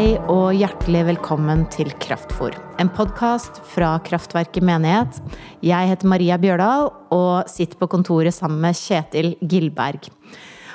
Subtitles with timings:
[0.00, 2.54] Hei og hjertelig velkommen til Kraftfor.
[2.80, 5.18] En podkast fra Kraftverket menighet.
[5.60, 10.08] Jeg heter Maria Bjørdal og sitter på kontoret sammen med Kjetil Gilberg.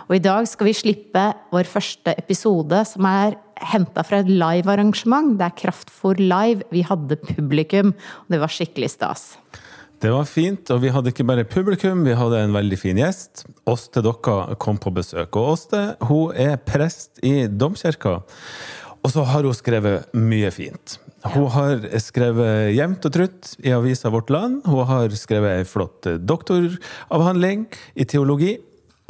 [0.05, 3.39] Og i dag skal vi slippe vår første episode, som er
[3.73, 5.33] henta fra et livearrangement.
[5.39, 6.61] Det er Kraftfor live.
[6.69, 9.31] Vi hadde publikum, og det var skikkelig stas.
[10.05, 13.47] Det var fint, og vi hadde ikke bare publikum, vi hadde en veldig fin gjest.
[13.65, 15.33] Åste Dokka kom på besøk.
[15.33, 18.19] Og Åste hun er prest i domkirka.
[19.05, 20.97] Og så har hun skrevet mye fint.
[21.35, 24.63] Hun har skrevet jevnt og trutt i avisa Vårt Land.
[24.65, 28.55] Hun har skrevet ei flott doktoravhandling i teologi.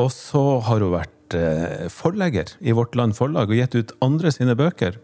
[0.03, 4.31] Og så har hun vært eh, forlegger i Vårt Land Forlag og gitt ut andre
[4.35, 4.99] sine bøker.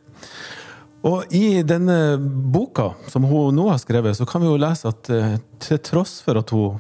[1.08, 2.20] Og i denne
[2.54, 6.20] boka som hun nå har skrevet, så kan vi jo lese at uh, til tross
[6.22, 6.78] for at hun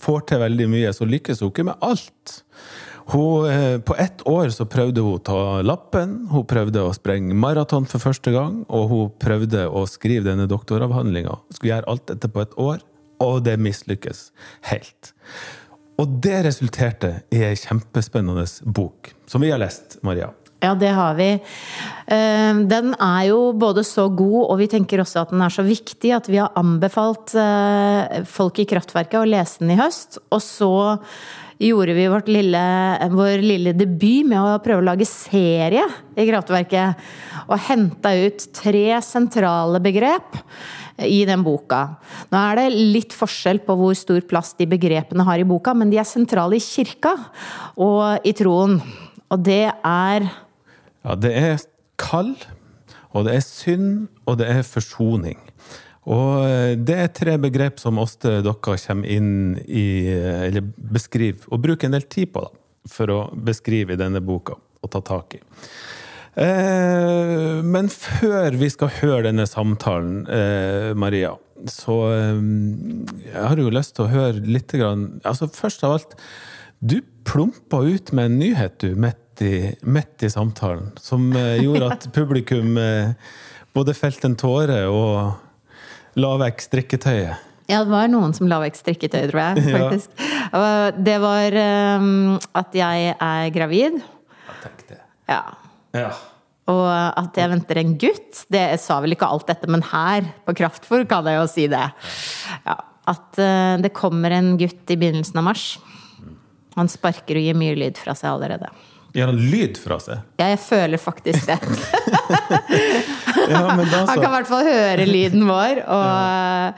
[0.00, 2.38] får til veldig mye, så lykkes hun ikke med alt.
[3.06, 7.36] Hun, uh, på ett år så prøvde hun å ta lappen, hun prøvde å sprenge
[7.38, 11.38] maraton for første gang, og hun prøvde å skrive denne doktoravhandlinga.
[11.54, 12.82] Skulle gjøre alt dette på et år,
[13.22, 14.30] og det mislykkes
[14.72, 15.12] helt.
[15.96, 20.32] Og det resulterte i ei kjempespennende bok, som vi har lest, Maria.
[20.64, 21.28] Ja, det har vi.
[22.06, 25.64] Eh, den er jo både så god, og vi tenker også at den er så
[25.66, 30.18] viktig at vi har anbefalt eh, folk i Kraftverket å lese den i høst.
[30.32, 30.72] Og så
[31.62, 32.64] gjorde vi lille,
[33.12, 35.84] vår lille debut med å prøve å lage serie
[36.16, 37.06] i Kraftverket.
[37.46, 40.40] Og henta ut tre sentrale begrep
[41.04, 41.98] i den boka.
[42.32, 45.92] Nå er det litt forskjell på hvor stor plass de begrepene har i boka, men
[45.92, 47.14] de er sentrale i kirka
[47.76, 48.80] og i troen.
[49.30, 50.28] Og det er
[51.06, 51.60] ja, det er
[52.00, 52.32] kall,
[53.14, 55.38] og det er synd, og det er forsoning.
[56.06, 61.42] Og eh, det er tre begrep som ofte dere kommer inn i, eh, eller beskriver,
[61.50, 62.52] og bruker en del tid på da,
[62.90, 65.42] for å beskrive i denne boka og ta tak i.
[66.36, 71.32] Eh, men før vi skal høre denne samtalen, eh, Maria,
[71.64, 72.42] så eh,
[73.24, 76.12] jeg har jo lyst til å høre litt grann, altså Først av alt,
[76.84, 82.06] du plumpa ut med en nyhet, du, midt i, midt i samtalen, som gjorde at
[82.16, 82.76] publikum
[83.76, 85.45] både felte en tåre og
[86.20, 87.44] la vekk strikketøyet.
[87.66, 89.66] Ja, det var noen som la vekk strikketøy, tror jeg.
[89.76, 90.12] faktisk.
[90.54, 90.92] Ja.
[90.94, 91.58] Det var
[91.98, 93.98] um, at jeg er gravid.
[94.62, 95.00] Tenk det.
[95.30, 95.42] Ja.
[95.96, 96.10] ja.
[96.70, 98.44] Og at jeg venter en gutt.
[98.52, 101.84] Det sa vel ikke alt dette, men her på Kraftfôr kan jeg jo si det.
[102.68, 102.78] Ja.
[103.06, 105.68] At uh, det kommer en gutt i begynnelsen av mars.
[106.78, 108.70] Han sparker og gir mye lyd fra seg allerede.
[109.16, 110.24] Gjør han lyd fra seg?
[110.38, 111.56] Ja, jeg føler faktisk det.
[113.50, 116.70] ja, han kan i hvert fall høre lyden vår, og ja.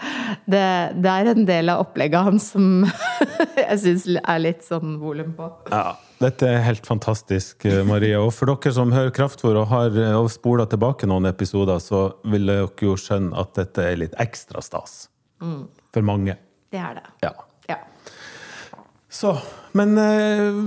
[0.44, 0.64] det,
[0.98, 2.84] det, er en del av opplegget hans som
[3.58, 5.48] jeg syns er litt sånn volum på.
[5.72, 8.22] Ja, dette er helt fantastisk, eh, Maria.
[8.24, 12.08] Og for dere som hører Kraftfòr og har eh, og spola tilbake noen episoder, så
[12.28, 15.06] vil dere jo skjønne at dette er litt ekstra stas.
[15.44, 15.62] Mm.
[15.94, 16.36] For mange.
[16.72, 17.06] Det er det.
[17.24, 17.32] Ja.
[17.70, 17.80] ja.
[19.08, 19.36] Så
[19.78, 19.94] men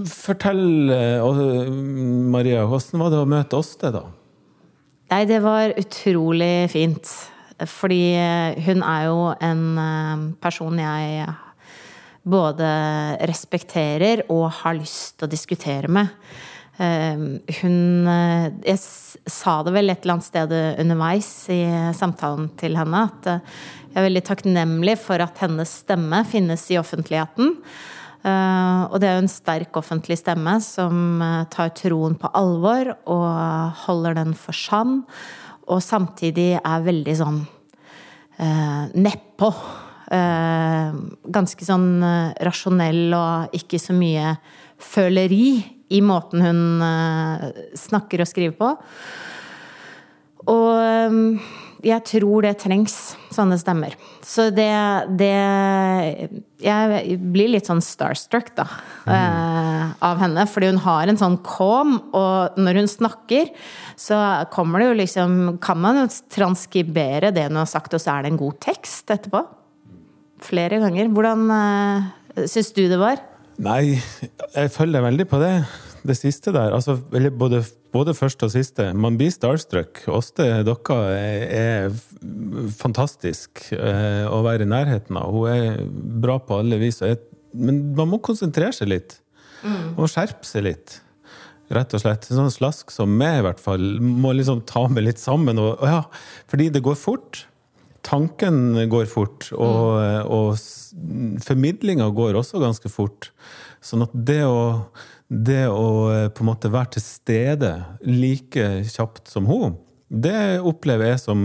[0.08, 0.62] fortell,
[2.32, 4.06] Maria, hvordan var det å møte oss det, da?
[5.12, 7.10] Nei, det var utrolig fint.
[7.68, 9.66] Fordi eh, hun er jo en
[10.42, 11.26] person jeg
[12.22, 12.70] både
[13.28, 16.14] respekterer og har lyst til å diskutere med.
[16.82, 21.60] Hun Jeg sa det vel et eller annet sted underveis i
[21.94, 23.28] samtalen til henne at
[23.92, 27.58] jeg er veldig takknemlig for at hennes stemme finnes i offentligheten.
[28.22, 32.94] Eh, og det er jo en sterk offentlig stemme som eh, tar troen på alvor
[33.10, 35.00] og holder den for sann.
[35.72, 37.42] Og samtidig er veldig sånn
[38.38, 39.54] eh, nedpå.
[40.12, 42.04] Ganske sånn
[42.44, 44.34] rasjonell og ikke så mye
[44.76, 45.54] føleri
[45.96, 46.60] i måten hun
[47.80, 48.74] snakker og skriver på.
[50.52, 51.40] Og
[51.86, 52.96] jeg tror det trengs
[53.34, 53.96] sånne stemmer.
[54.26, 54.70] Så det,
[55.20, 55.32] det
[56.62, 58.68] Jeg blir litt sånn starstruck, da,
[59.08, 59.94] mm.
[60.08, 60.46] av henne.
[60.50, 63.52] Fordi hun har en sånn calm, og når hun snakker,
[64.00, 64.20] så
[64.54, 68.26] kommer det jo liksom Kan man jo transkribere det hun har sagt, og så er
[68.26, 69.46] det en god tekst etterpå?
[70.42, 71.12] Flere ganger.
[71.14, 73.22] Hvordan eh, syns du det var?
[73.62, 74.00] Nei,
[74.56, 75.56] jeg følger veldig på det
[76.08, 76.74] det siste der.
[76.76, 76.98] Altså,
[77.38, 77.62] både,
[77.94, 78.88] både første og siste.
[78.98, 80.04] Man blir starstruck.
[80.12, 81.92] Åste Dokka er,
[82.78, 85.34] fantastisk eh, å være i nærheten av.
[85.34, 85.84] Hun er
[86.24, 87.02] bra på alle vis.
[87.54, 89.20] Men man må konsentrere seg litt.
[89.62, 89.94] Mm.
[89.98, 90.98] Og skjerpe seg litt.
[91.72, 92.28] Rett og slett.
[92.28, 95.62] Sånn slask som meg, i hvert fall, må liksom ta meg litt sammen.
[95.62, 96.04] Og, ja,
[96.52, 97.46] fordi det går fort.
[98.02, 100.32] Tanken går fort, og, mm.
[100.34, 103.30] og formidlinga går også ganske fort.
[103.86, 104.90] Sånn at det å
[105.32, 107.72] det å eh, på en måte være til stede
[108.04, 109.80] like kjapt som hun,
[110.12, 111.44] Det opplever jeg som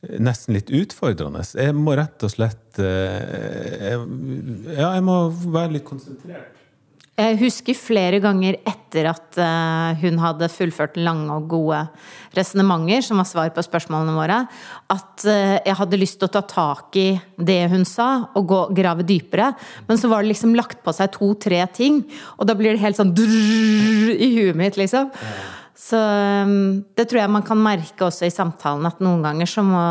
[0.00, 1.42] nesten litt utfordrende.
[1.58, 3.98] Jeg må rett og slett eh,
[4.78, 5.16] Ja, jeg må
[5.50, 6.59] være litt konsentrert.
[7.20, 11.82] Jeg husker flere ganger etter at eh, hun hadde fullført lange og gode
[12.36, 14.38] resonnementer, som var svar på spørsmålene våre,
[14.94, 18.08] at eh, jeg hadde lyst til å ta tak i det hun sa,
[18.38, 19.50] og gå, grave dypere.
[19.90, 22.02] Men så var det liksom lagt på seg to-tre ting,
[22.38, 25.12] og da blir det helt sånn drrr, i huet mitt, liksom.
[25.80, 25.98] Så
[26.96, 29.84] det tror jeg man kan merke også i samtalen, at noen ganger så må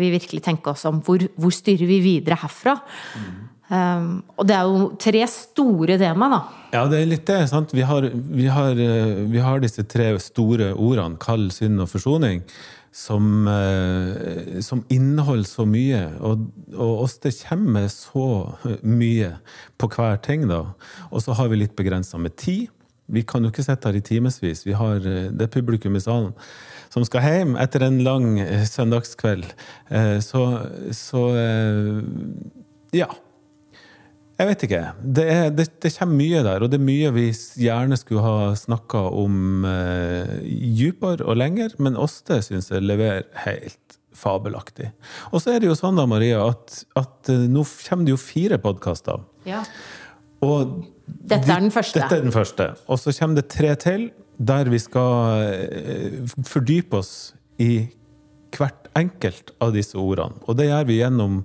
[0.00, 2.74] vi virkelig tenke oss om hvor, hvor styrer vi videre herfra?
[3.18, 3.36] Mm.
[3.68, 6.38] Um, og det er jo tre store tema, da.
[6.72, 7.42] Ja, det er litt det.
[7.50, 7.72] sant?
[7.76, 12.42] Vi har, vi har, eh, vi har disse tre store ordene, kall, synd og forsoning,
[12.92, 16.00] som, eh, som inneholder så mye.
[16.20, 19.34] Og, og oss det kommer så mye
[19.76, 20.64] på hver ting, da.
[21.12, 22.68] Og så har vi litt begrensa med tid.
[23.08, 24.66] Vi kan jo ikke sitte her i timevis.
[24.68, 26.34] Vi har eh, det publikum i salen
[26.88, 29.44] som skal hjem etter en lang søndagskveld.
[30.24, 30.44] Så,
[30.96, 31.24] så
[32.96, 33.10] Ja.
[34.38, 34.80] Jeg vet ikke.
[35.02, 37.26] Det, er, det, det, kommer mye der, og det er mye vi
[37.58, 40.36] gjerne skulle ha snakka om eh,
[40.78, 44.92] dypere og lenger, men Åste syns jeg leverer helt fabelaktig.
[45.32, 48.20] Og så er det jo sånn da, Maria, at, at uh, nå kommer det jo
[48.20, 49.26] fire podkaster.
[49.46, 49.64] Ja.
[50.44, 51.98] Og dette er den første.
[51.98, 52.70] Dette er den første.
[52.86, 54.08] Og så kommer det tre til,
[54.38, 57.12] der vi skal eh, fordype oss
[57.58, 57.88] i
[58.54, 60.38] hvert enkelt av disse ordene.
[60.46, 61.40] Og det gjør vi gjennom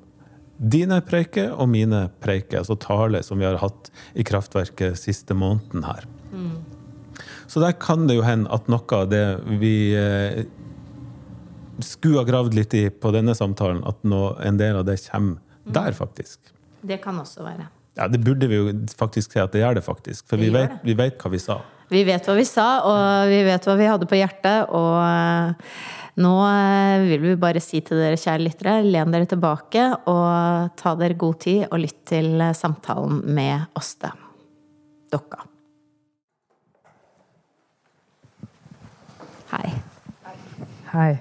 [0.63, 5.86] dine preiker og mine preiker, altså tale som vi har hatt i Kraftverket siste måneden
[5.88, 6.07] her.
[6.31, 6.62] Mm.
[7.48, 9.25] Så der kan det jo hende at noe av det
[9.60, 10.44] vi eh,
[11.83, 15.38] skulle ha gravd litt i på denne samtalen, at nå, en del av det kommer
[15.38, 15.74] mm.
[15.75, 16.54] der, faktisk.
[16.83, 17.69] Det kan også være.
[17.98, 20.25] Ja, Det burde vi jo faktisk si at det gjør det, faktisk.
[20.30, 21.60] For vi, vi, vet, vi, vet, hva vi sa.
[21.94, 24.71] Vi vet hva vi sa, og vi vet hva vi hadde på hjertet.
[24.74, 25.75] Og eh,
[26.21, 30.94] nå eh, vil vi bare si til dere kjære lyttere, len dere tilbake og ta
[31.00, 34.12] dere god tid og lytt til eh, samtalen med Åste
[35.13, 35.42] Dokka.
[39.54, 39.74] Hei.
[40.94, 41.12] Hei.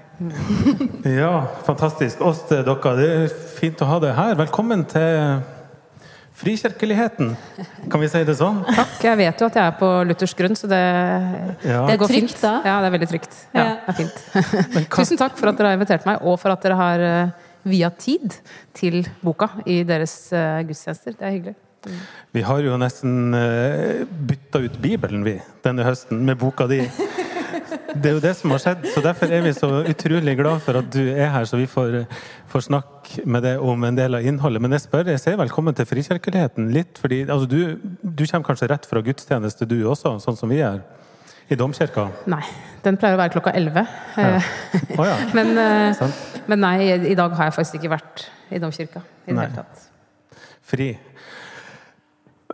[1.09, 1.33] ja,
[1.65, 2.21] fantastisk.
[2.21, 4.37] Åste Dokka, det er fint å ha deg her.
[4.37, 5.41] Velkommen til
[6.33, 7.35] Frikirkeligheten,
[7.91, 8.63] kan vi si det sånn?
[8.65, 8.95] Takk.
[9.05, 10.81] Jeg vet jo at jeg er på luthersk grunn, så det,
[11.61, 11.83] ja.
[11.85, 12.41] det går trygt, fint.
[12.41, 12.53] Da.
[12.65, 13.35] Ja, det er veldig trygt.
[13.53, 14.23] Ja, det er fint.
[14.97, 17.91] Tusen takk for at dere har invitert meg, og for at dere har uh, via
[17.93, 18.39] tid
[18.73, 21.13] til boka i deres uh, gudstjenester.
[21.19, 21.55] Det er hyggelig.
[21.83, 22.01] Mm.
[22.39, 24.01] Vi har jo nesten uh,
[24.33, 26.81] bytta ut Bibelen, vi, denne høsten, med boka di.
[27.91, 30.79] Det er jo det som har skjedd, så derfor er vi så utrolig glad for
[30.79, 32.03] at du er her, så vi får,
[32.49, 34.63] får snakke med deg om en del av innholdet.
[34.63, 38.71] Men jeg spør, jeg sier velkommen til Frikirkeligheten litt, fordi altså, du, du, kommer kanskje
[38.71, 40.81] rett fra gudstjeneste du også, sånn som vi er?
[41.51, 42.07] I domkirka?
[42.31, 42.43] Nei,
[42.85, 43.83] den pleier å være klokka elleve.
[44.15, 44.39] Ja.
[44.95, 45.17] Oh, ja.
[45.37, 46.05] men, eh,
[46.47, 46.77] men, nei,
[47.11, 49.89] i dag har jeg faktisk ikke vært i domkirka i det hele tatt.
[50.63, 50.93] Fri.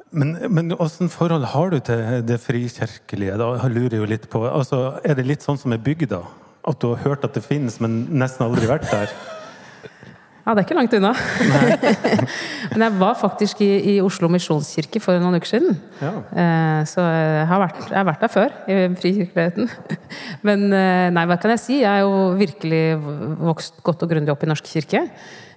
[0.10, 3.38] Men, men åssen forhold har du til det frikirkelige?
[3.38, 4.42] Da lurer jo litt på.
[4.50, 6.24] Altså, er det litt sånn som er bygda?
[6.70, 9.14] At du har hørt at det finnes, men nesten aldri vært der?
[10.50, 11.10] Ja, det er ikke langt unna.
[12.72, 15.76] men jeg var faktisk i, i, Oslo misjonskirke for noen uker siden.
[16.02, 16.10] Ja.
[16.34, 19.70] Eh, så jeg har, vært, jeg har, vært, der før, i frikirkeligheten.
[20.50, 21.78] men eh, nei, hva kan jeg si?
[21.84, 22.82] Jeg er jo virkelig
[23.44, 25.04] vokst godt og grundig opp i Norsk kirke.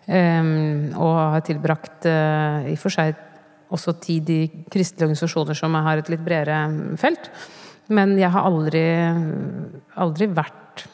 [0.04, 0.52] Eh,
[0.92, 3.16] og har tilbrakt i og for seg
[3.72, 4.40] også tid i
[4.72, 6.62] kristelige organisasjoner som har et litt bredere
[7.00, 7.30] felt.
[7.92, 8.84] Men jeg har aldri,
[10.00, 10.86] aldri vært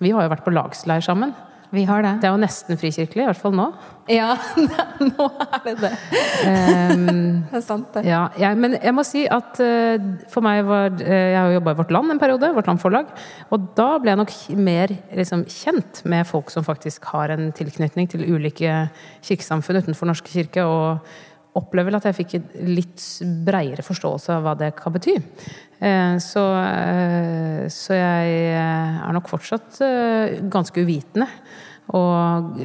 [0.00, 1.32] Vi har jo vært på lagsleir sammen.
[1.70, 3.66] Vi har Det Det er jo nesten frikirkelig, i hvert fall nå.
[4.08, 4.36] Ja,
[5.10, 5.92] nå er det det.
[6.46, 8.04] Um, det er sant, det.
[8.06, 9.96] Ja, jeg, men jeg må si at uh,
[10.30, 12.82] for meg var uh, Jeg har jo jobba i Vårt Land en periode, Vårt Land
[12.82, 13.10] Forlag.
[13.50, 18.06] Og da ble jeg nok mer liksom, kjent med folk som faktisk har en tilknytning
[18.12, 18.86] til ulike
[19.26, 20.62] kirkesamfunn utenfor Norske kirke.
[20.62, 21.02] og
[21.56, 23.02] opplever at jeg fikk en litt
[23.46, 25.16] breiere forståelse av hva det kan bety.
[25.78, 29.80] Eh, så, eh, så jeg eh, er nok fortsatt
[30.52, 31.28] ganske uvitende.
[31.94, 32.56] Og,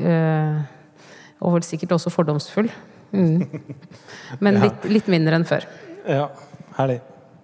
[1.46, 2.72] og vel sikkert også fordomsfull.
[3.14, 3.44] Mm.
[4.44, 5.68] Men litt, litt, mindre enn før.
[6.10, 6.32] Ja,
[6.80, 7.02] herlig.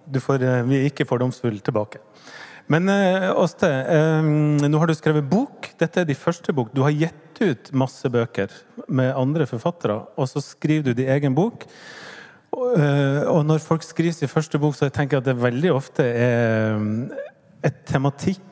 [0.08, 2.00] Du får, vi er ikke fordomsfulle tilbake.
[2.72, 2.90] Men
[3.38, 3.68] Åste,
[4.24, 5.70] nå har du skrevet bok.
[5.78, 6.72] Dette er din første bok.
[6.74, 8.52] Du har gitt ut masse bøker
[8.88, 11.66] med andre forfattere, og så skriver du din egen bok.
[12.58, 16.06] Eh, og når folk skriver sin første bok, så tenker jeg at det veldig ofte
[16.06, 18.44] er eh, et tematikk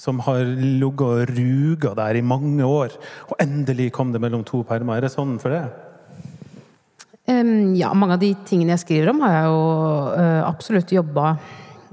[0.00, 2.96] som har ligget og ruga der i mange år,
[3.28, 4.96] og endelig kom det mellom to permer.
[4.96, 5.64] Er det sånn for det?
[7.78, 9.58] Ja, mange av de tingene jeg skriver om, har jeg jo
[10.48, 11.34] absolutt jobba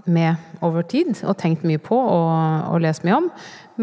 [0.07, 2.31] med over tid og tenkt mye på og,
[2.71, 3.27] og lest mye om.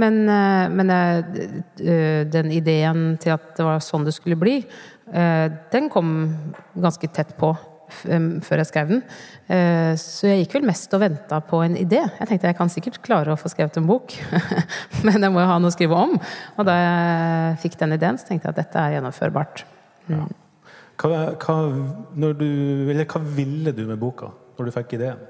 [0.00, 4.58] Men, eh, men eh, den ideen til at det var sånn det skulle bli,
[5.04, 6.08] den kom
[6.80, 7.50] ganske tett på
[7.92, 9.02] før jeg skrev den.
[10.00, 12.00] Så jeg gikk vel mest og venta på en idé.
[12.00, 14.16] Jeg tenkte jeg kan sikkert klare å få skrevet en bok,
[15.04, 16.16] men jeg må jo ha noe å skrive om.
[16.56, 19.66] Og da jeg fikk den ideen, så tenkte jeg at dette er gjennomførbart.
[20.08, 20.24] Ja.
[21.04, 21.58] Hva, hva,
[22.40, 22.48] du,
[23.04, 25.22] hva ville du med boka når du fikk ideen?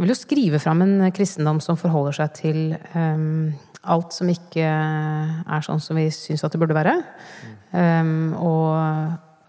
[0.00, 2.58] Jeg vil jo skrive fram en kristendom som forholder seg til
[2.96, 3.50] um,
[3.84, 6.94] alt som ikke er sånn som vi syns at det burde være.
[7.68, 8.78] Um, og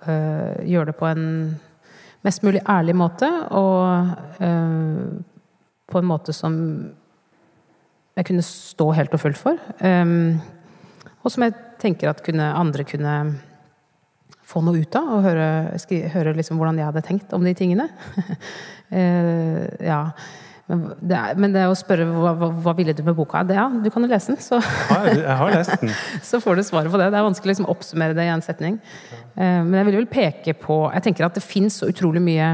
[0.04, 1.24] uh, gjøre det på en
[2.28, 4.12] mest mulig ærlig måte, og
[4.44, 5.24] uh,
[5.88, 6.60] på en måte som
[8.20, 9.56] jeg kunne stå helt og fullt for.
[9.80, 10.42] Um,
[11.24, 13.16] og som jeg tenker at kunne, andre kunne
[14.52, 15.48] få noe ut av, og høre,
[16.14, 17.90] høre liksom hvordan jeg hadde tenkt om de tingene.
[18.92, 20.06] uh, ja.
[20.72, 23.42] Men det, er, men det å spørre hva, hva, hva, ville du med boka?
[23.44, 25.92] Det, ja, du kan jo lese den, så Jeg har lest den.
[26.30, 27.10] så får du svaret på det.
[27.12, 28.78] Det er vanskelig å liksom oppsummere det i en setning.
[29.36, 32.54] Eh, men jeg vil vel peke på Jeg tenker at det fins så utrolig mye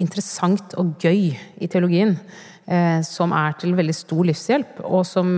[0.00, 1.28] interessant og gøy
[1.60, 2.16] i teologien.
[2.62, 5.30] Eh, som er til veldig stor livshjelp, og som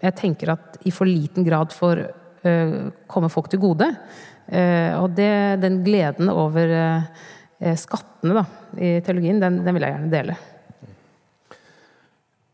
[0.00, 2.04] jeg tenker at i for liten grad får
[2.46, 2.76] eh,
[3.10, 3.88] komme folk til gode.
[4.52, 5.32] Og det,
[5.62, 6.72] den gleden over
[7.78, 8.42] skattene da,
[8.76, 10.34] i teologien, den, den vil jeg gjerne dele.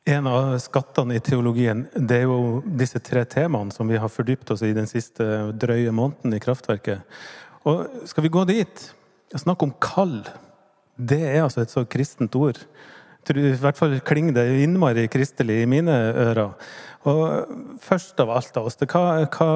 [0.08, 4.54] En av skattene i teologien det er jo disse tre temaene som vi har fordypt
[4.54, 7.02] oss i den siste drøye måneden i Kraftverket.
[7.68, 8.84] Og skal vi gå dit
[9.34, 10.22] og snakke om kall,
[10.96, 12.62] det er altså et så kristent ord.
[13.28, 15.92] I hvert fall klinger det innmari kristelig i mine
[16.24, 16.54] ører.
[17.04, 19.50] Og først av alt av oss, hva, hva,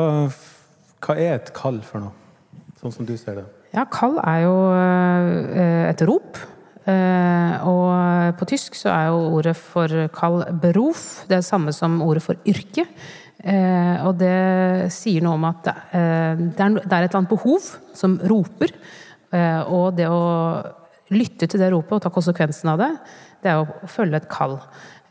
[1.06, 2.21] hva er et kall for noe?
[2.82, 3.44] Sånn som du ser det.
[3.70, 6.40] Ja, kall er jo eh, et rop.
[6.82, 12.00] Eh, og på tysk så er jo ordet for kall beruf det er samme som
[12.02, 12.88] ordet for yrke.
[13.38, 18.74] Eh, og det sier noe om at det er et eller annet behov som roper.
[19.32, 20.24] Og det å
[21.14, 22.90] lytte til det ropet og ta konsekvensen av det,
[23.42, 24.58] det er å følge et kall.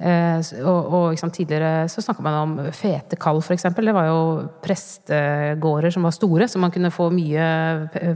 [0.02, 3.68] Eh, og, og liksom, tidligere så snakka man om fete kall, f.eks.
[3.78, 4.22] Det var jo
[4.64, 7.46] prestegårder som var store, så man kunne få mye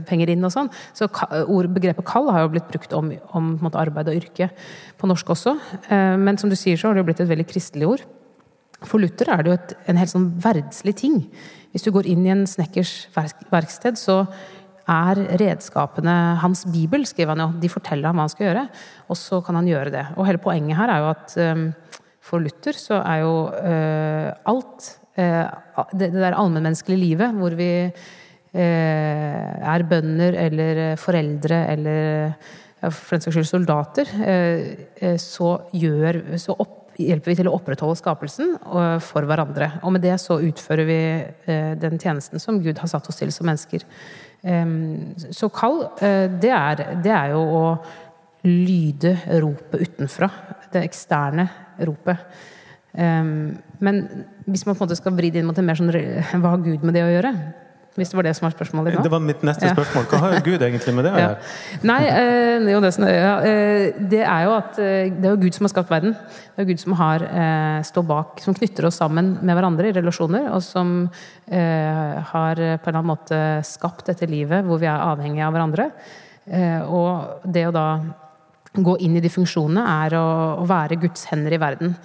[0.08, 0.72] penger inn og sånn.
[0.96, 1.06] Så
[1.44, 4.50] ord, begrepet kall har jo blitt brukt om, om måte, arbeid og yrke
[4.98, 5.56] på norsk også.
[5.86, 8.06] Eh, men som du sier, så har det jo blitt et veldig kristelig ord.
[8.84, 11.20] For Luther er det jo et, en helt sånn verdslig ting.
[11.72, 14.24] Hvis du går inn i en snekkers verksted, så
[14.86, 17.48] er redskapene hans bibel, skriver han jo.
[17.62, 18.66] De forteller ham hva han skal gjøre,
[19.10, 20.04] og så kan han gjøre det.
[20.14, 21.64] Og hele poenget her er jo at um,
[22.26, 28.60] for Luther så er jo uh, alt uh, det, der allmennmenneskelige livet hvor vi uh,
[29.74, 32.32] er bønder eller foreldre eller
[32.86, 34.10] for den saks skyld soldater,
[35.18, 38.52] så, gjør, så opp, hjelper vi til å opprettholde skapelsen
[39.02, 39.70] for hverandre.
[39.80, 40.98] Og med det så utfører vi
[41.80, 43.82] den tjenesten som Gud har satt oss til som mennesker.
[44.46, 47.64] Så kall, eh, det er, det er jo å
[48.46, 50.30] lyde ropet utenfra.
[50.70, 51.48] Det eksterne
[51.86, 52.42] ropet.
[52.96, 53.96] Men
[54.46, 56.62] hvis man på en måte skal vri det inn mot en mer sånn Hva har
[56.64, 57.32] Gud med det å gjøre?
[57.96, 60.04] Hvis det var det som var spørsmålet ditt Det var mitt neste spørsmål.
[60.10, 61.38] Hva har Gud egentlig med det å gjøre?
[61.38, 61.78] Ja.
[61.88, 65.92] Nei, eh, det, eh, er jo at eh, det er jo Gud som har skapt
[65.94, 66.12] verden.
[66.56, 69.96] Det er Gud som har eh, står bak, som knytter oss sammen med hverandre i
[69.96, 70.92] relasjoner, og som
[71.48, 75.56] eh, har på en eller annen måte skapt dette livet hvor vi er avhengige av
[75.56, 75.90] hverandre.
[76.46, 77.88] Eh, og det å da
[78.76, 81.96] gå inn i de funksjonene er å, være Guds hender i verden.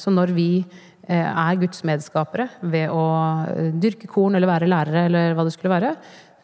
[0.00, 3.04] så når vi Eh, er Guds medskapere ved å
[3.50, 5.94] eh, dyrke korn eller være lærere eller hva det skulle være,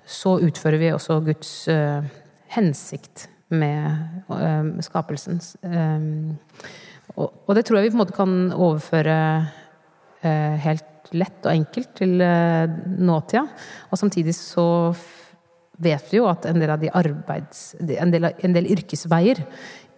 [0.06, 2.04] så utfører vi også Guds uh,
[2.54, 5.40] hensikt med skapelsen.
[7.16, 9.16] Og, det tror jeg vi på en måte kan overføre
[10.62, 13.44] helt lett og enkelt til nåtida.
[13.90, 14.66] Og samtidig så
[15.82, 17.68] vet vi jo at en del av de arbeids...
[17.78, 19.42] En del, en del yrkesveier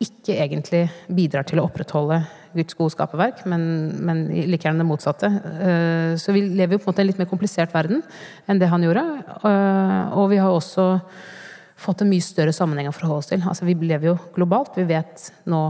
[0.03, 0.85] ikke egentlig
[1.15, 2.21] bidrar til å opprettholde
[2.57, 3.65] Guds gode skaperverk, men,
[4.05, 5.29] men like gjerne det motsatte.
[5.65, 8.01] Eh, så vi lever jo på en måte en litt mer komplisert verden
[8.49, 9.05] enn det han gjorde.
[9.43, 10.89] Eh, og vi har også
[11.79, 13.45] fått en mye større sammenheng å forholde oss til.
[13.47, 14.79] Altså, vi lever jo globalt.
[14.79, 15.63] Vi vet nå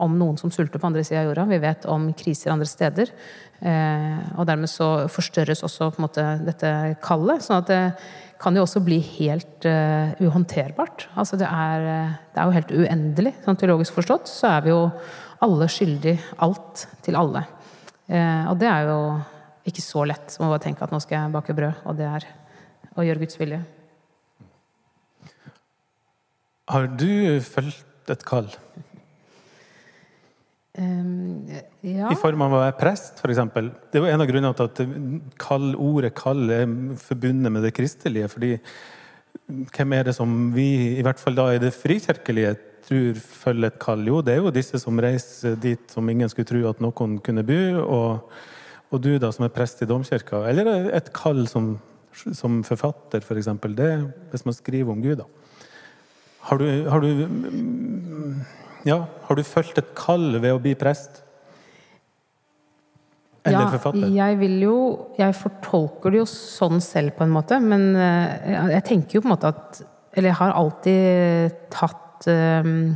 [0.00, 1.46] om noen som sulter på andre sida av jorda.
[1.50, 3.12] Vi vet om kriser andre steder.
[3.60, 6.70] Eh, og dermed så forstørres også på en måte dette
[7.04, 7.44] kallet.
[7.44, 7.80] sånn at det
[8.40, 11.10] kan jo også bli helt uh, uhåndterbart.
[11.20, 13.34] Altså det er, eh, det er, jo helt uendelig.
[13.44, 14.86] Sånn teologisk forstått så er vi jo
[15.44, 17.44] alle skyldig alt til alle.
[18.10, 18.96] Og det er jo
[19.70, 22.08] ikke så lett som å bare tenke at nå skal jeg bake brød, og det
[22.08, 22.26] er
[22.98, 23.60] å gjøre Guds vilje.
[26.74, 28.50] Har du fulgt et kall?
[30.78, 31.48] Um,
[31.82, 32.06] ja.
[32.12, 33.40] I form av å være prest, f.eks.
[33.90, 36.66] Det er jo en av grunnene til at kall, ordet 'kall' er
[37.00, 38.28] forbundet med det kristelige.
[38.28, 38.58] fordi
[39.48, 42.54] hvem er det som vi, i hvert fall da i det frikirkelige,
[42.86, 44.06] tror følger et kall?
[44.06, 47.46] Jo, det er jo disse som reiser dit som ingen skulle tro at noen kunne
[47.46, 47.60] bo.
[47.82, 48.30] Og,
[48.90, 50.44] og du, da, som er prest i domkirka.
[50.50, 51.78] Eller et kall som,
[52.14, 53.26] som forfatter, f.eks.
[53.26, 53.74] For eksempel.
[53.74, 53.92] det
[54.30, 55.28] hvis man skriver om Gud, da.
[56.40, 58.46] Har du, har du
[58.88, 61.22] ja, har du følt et kall ved å bli prest?
[63.44, 64.08] Eller ja, forfatter?
[64.12, 64.78] Jeg vil jo
[65.16, 67.60] Jeg fortolker det jo sånn selv, på en måte.
[67.62, 69.80] Men eh, jeg tenker jo på en måte at
[70.12, 72.90] Eller jeg har alltid tatt um,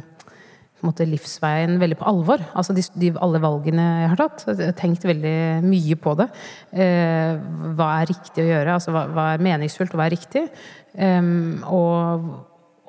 [0.84, 2.42] måte livsveien veldig på alvor.
[2.52, 4.44] Altså de, de, alle valgene jeg har tatt.
[4.50, 6.28] Jeg har tenkt veldig mye på det.
[6.76, 7.38] Eh,
[7.78, 8.74] hva er riktig å gjøre?
[8.76, 10.44] Altså hva, hva er meningsfullt, og hva er riktig?
[10.94, 12.28] Um, og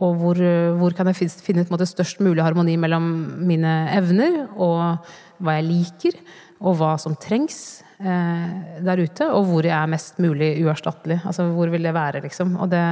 [0.04, 0.40] og hvor,
[0.76, 3.06] hvor, kan jeg finne ut måte, størst mulig harmoni mellom
[3.48, 5.06] mine evner og
[5.40, 6.18] hva jeg liker,
[6.66, 11.20] og hva som trengs eh, der ute, og hvor jeg er mest mulig uerstattelig.
[11.28, 12.56] Altså hvor vil det være, liksom.
[12.64, 12.84] Og det,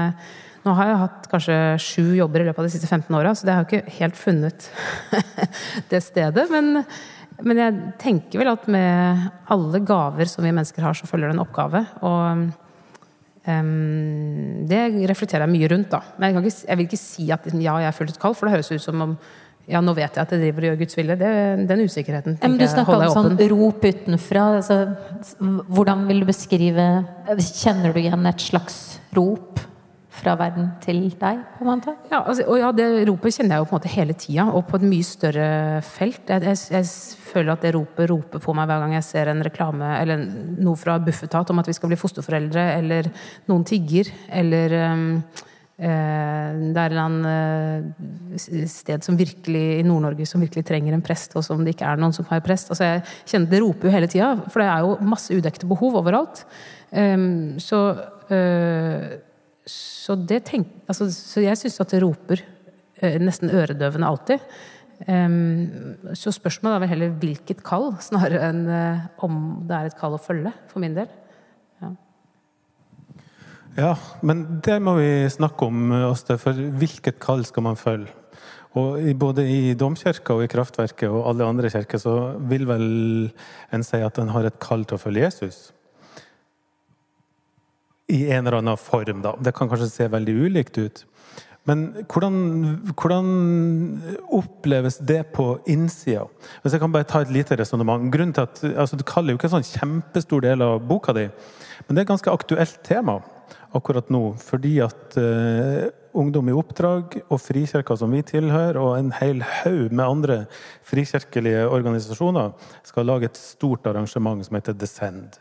[0.64, 3.48] nå har jeg hatt kanskje sju jobber i løpet av de siste 15 åra, så
[3.48, 4.70] det har jo ikke helt funnet
[5.92, 6.48] det stedet.
[6.52, 6.84] Men,
[7.44, 11.38] men jeg tenker vel at med alle gaver som vi mennesker har, så følger det
[11.38, 11.86] en oppgave.
[12.04, 12.52] og
[13.44, 16.00] Um, det reflekterer jeg mye rundt, da.
[16.16, 18.56] Men jeg, ikke, jeg vil ikke si at ja, jeg følt et kall, for det
[18.56, 19.18] høres ut som om
[19.72, 21.16] ja, nå vet jeg at jeg driver og gjør Guds vilje.
[21.20, 21.28] Det,
[21.70, 24.48] den usikkerheten Men du snakker om sånn rop utenfra.
[24.60, 24.80] Altså,
[25.72, 26.88] hvordan vil du beskrive
[27.40, 28.82] Kjenner du igjen et slags
[29.16, 29.62] rop
[30.24, 31.94] fra verden til deg, på en måte?
[32.12, 34.66] Ja, altså, og ja, det ropet kjenner jeg jo på en måte hele tida, og
[34.70, 35.48] på et mye større
[35.86, 36.24] felt.
[36.30, 36.92] Jeg, jeg, jeg,
[37.34, 40.22] føler at det ropet roper på meg hver gang jeg ser en reklame eller
[40.62, 43.10] noe fra Bufetat om at vi skal bli fosterforeldre, eller
[43.50, 45.08] noen tigger, eller um,
[45.82, 51.34] eh, det er et annet sted som virkelig, i Nord-Norge som virkelig trenger en prest,
[51.40, 52.70] og som det ikke er noen som har prest.
[52.70, 56.00] Altså jeg kjenner Det roper jo hele tida, for det er jo masse udekte behov
[56.04, 56.46] overalt.
[56.94, 57.86] Um, så
[58.30, 59.14] uh,
[59.70, 62.42] så, tenk, altså, så jeg syns at det roper
[63.00, 64.48] eh, nesten øredøvende alltid.
[65.04, 70.16] Så spørsmålet er vel heller hvilket kall, snarere enn uh, om det er et kall
[70.16, 71.10] å følge, for min del.
[71.84, 71.90] Ja.
[73.80, 76.38] ja, men det må vi snakke om, Åste.
[76.40, 78.14] For hvilket kall skal man følge?
[78.80, 82.16] Og både i domkirka og i Kraftverket og alle andre kirker så
[82.50, 82.88] vil vel
[83.76, 85.68] en si at en har et kall til å følge Jesus
[88.14, 89.24] i en eller annen form.
[89.26, 89.34] Da.
[89.42, 91.04] Det kan kanskje se veldig ulikt ut.
[91.64, 92.36] Men hvordan,
[93.00, 93.28] hvordan
[94.36, 96.26] oppleves det på innsida?
[96.62, 98.12] Hvis jeg kan bare ta et lite resonnement.
[98.12, 101.30] Grunnen til at, altså Du kaller jo ikke en sånn kjempestor del av boka di,
[101.88, 103.22] men det er et ganske aktuelt tema
[103.74, 104.26] akkurat nå.
[104.44, 109.90] Fordi at uh, Ungdom i oppdrag og Frikirka som vi tilhører, og en hel haug
[109.90, 110.36] med andre
[110.86, 112.52] frikirkelige organisasjoner
[112.86, 115.40] skal lage et stort arrangement som heter Descend.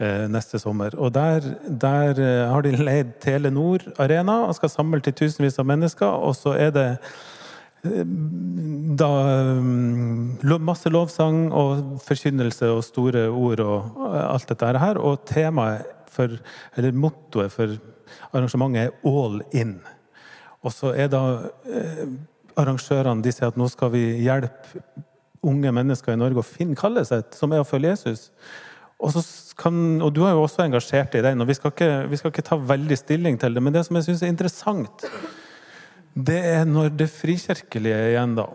[0.00, 0.94] Eh, neste sommer.
[0.96, 5.66] Og der, der, eh, har de leid Telenor Arena og skal samle til tusenvis av
[5.68, 6.06] mennesker.
[6.06, 6.86] Og så er det
[7.84, 8.06] eh,
[8.96, 9.10] da
[10.56, 14.96] masse lovsang og forkynnelse og store ord og alt dette her.
[14.96, 16.32] Og temaet for,
[16.76, 17.76] eller mottoet for
[18.32, 19.84] arrangementet er 'all in'.
[20.62, 21.42] Og så er da
[22.56, 24.80] arrangørene de sier at nå skal vi hjelpe
[25.42, 28.30] unge mennesker i Norge å finne kallet sitt, som er å følge Jesus.
[29.00, 29.14] Og,
[29.60, 32.32] kan, og, du er jo også engasjert i den, og vi skal, ikke, vi skal
[32.32, 33.62] ikke ta veldig stilling til det.
[33.62, 35.04] Men det som jeg syns er interessant,
[36.14, 38.48] det er når det frikirkelige igjen da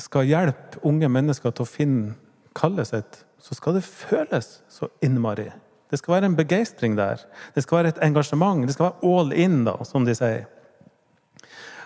[0.00, 2.14] skal hjelpe unge mennesker til å finne
[2.56, 5.50] kallet sitt, så skal det føles så innmari.
[5.92, 7.20] Det skal være en begeistring der.
[7.52, 8.64] Det skal være et engasjement.
[8.64, 10.46] Det skal være all in, da, som de sier.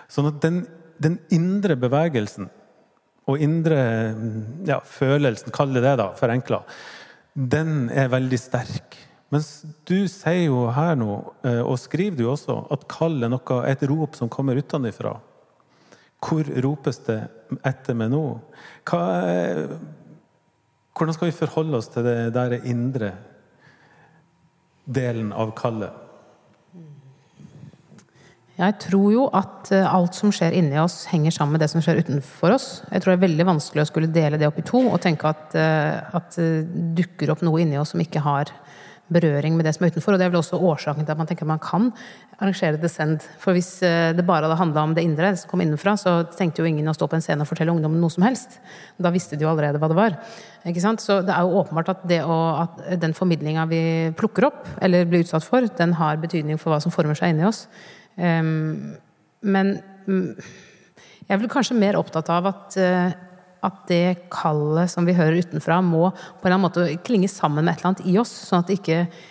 [0.07, 0.61] Sånn at den,
[1.03, 2.47] den indre bevegelsen
[3.27, 3.81] og indre
[4.69, 6.61] ja, følelsen, kall det det, da, forenkla,
[7.37, 8.97] den er veldig sterk.
[9.29, 11.11] Mens du sier jo her nå,
[11.45, 15.17] eh, og skriver du også, at kall er noe, et rop som kommer utenfra.
[16.23, 17.19] Hvor ropes det
[17.67, 18.23] etter meg nå?
[18.89, 19.01] Hva,
[20.97, 23.11] hvordan skal vi forholde oss til det der indre
[24.89, 26.06] delen av kallet?
[28.57, 31.83] Jeg tror jo at eh, alt som skjer inni oss, henger sammen med det som
[31.83, 32.69] skjer utenfor oss.
[32.89, 35.29] Jeg tror det er veldig vanskelig å skulle dele det opp i to og tenke
[35.29, 38.49] at, eh, at det dukker opp noe inni oss som ikke har
[39.13, 40.15] berøring med det som er utenfor.
[40.15, 41.91] Og det er vel også årsaken til at man tenker at man kan
[42.37, 43.23] arrangere Descend.
[43.41, 46.63] For hvis eh, det bare hadde handla om det indre, som kom innenfra, så tenkte
[46.63, 48.57] jo ingen å stå på en scene og fortelle ungdommen noe som helst.
[48.97, 50.17] Da visste de jo allerede hva det var.
[50.65, 51.05] Ikke sant?
[51.05, 53.83] Så det er jo åpenbart at, å, at den formidlinga vi
[54.17, 57.45] plukker opp, eller blir utsatt for, den har betydning for hva som former seg inni
[57.47, 57.67] oss.
[58.17, 58.97] Um,
[59.45, 59.77] men
[60.07, 60.33] um,
[61.27, 63.15] jeg vel kanskje mer opptatt av at uh,
[63.65, 67.65] at det kallet som vi hører utenfra, må på en eller annen måte klinge sammen
[67.65, 68.33] med et eller annet i oss.
[68.47, 69.25] Sånn at det ikke eh,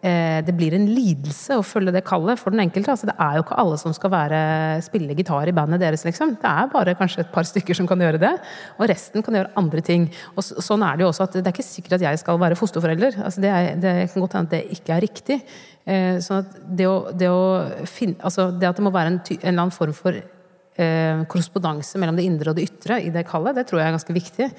[0.00, 2.94] det blir en lidelse å følge det kallet for den enkelte.
[2.94, 4.38] Altså, det er jo ikke alle som skal være,
[4.86, 6.32] spille gitar i bandet deres, liksom.
[6.40, 8.32] Det er bare kanskje et par stykker som kan gjøre det.
[8.78, 10.08] Og resten kan gjøre andre ting.
[10.32, 12.40] Og så, sånn er det jo også at det er ikke sikkert at jeg skal
[12.40, 13.20] være fosterforelder.
[13.26, 15.40] Altså, det, er, det kan godt hende at det ikke er riktig.
[15.84, 19.20] Eh, sånn at det, å, det, å finne, altså det at det må være en,
[19.20, 23.26] en eller annen form for eh, korrespondanse mellom det indre og det ytre i det
[23.28, 24.50] kallet, det tror jeg er ganske viktig.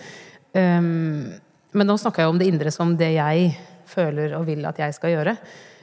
[0.52, 1.32] Um,
[1.72, 3.54] men nå snakker jeg om det indre som det jeg
[3.92, 5.36] føler og vil at jeg skal gjøre.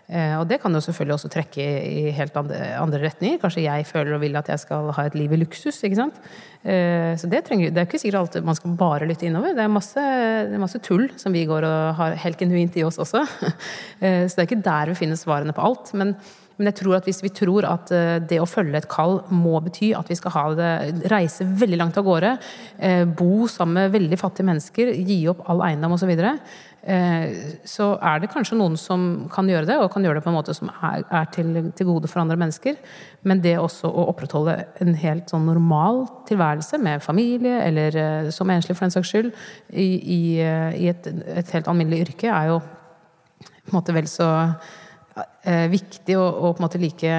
[0.09, 3.37] Eh, og det kan jo selvfølgelig også trekke i helt andre, retninger.
[3.43, 5.83] Kanskje jeg føler og vil at jeg skal ha et liv i luksus.
[5.85, 6.17] ikke sant?
[6.65, 9.53] Eh, så det, trenger, det er ikke sikkert alltid man skal bare lytte innover.
[9.53, 10.01] Det er, masse,
[10.49, 13.25] det er masse tull som vi går og har helt genuint i oss også.
[13.99, 15.91] Eh, så det er ikke der vi finner svarene på alt.
[15.99, 16.15] men
[16.59, 17.91] men jeg tror at hvis vi tror at
[18.27, 20.71] det å følge et kall må bety at vi skal det,
[21.07, 22.33] reise veldig langt av gårde,
[23.15, 26.11] bo sammen med veldig fattige mennesker, gi opp all eiendom osv.,
[26.89, 30.33] så, eh, er det kanskje noen som kan gjøre det, og kan gjøre det på
[30.33, 32.79] en måte som er, er til, til, gode for andre mennesker.
[33.23, 38.77] Men det også å opprettholde en helt sånn normal tilværelse med familie, eller som enslig
[38.77, 39.33] for den saks skyld,
[39.71, 42.61] i, i, i et, et helt alminnelig yrke, er jo
[43.69, 44.31] på en måte vel så
[45.45, 47.15] eh, viktig og, og, på en måte like,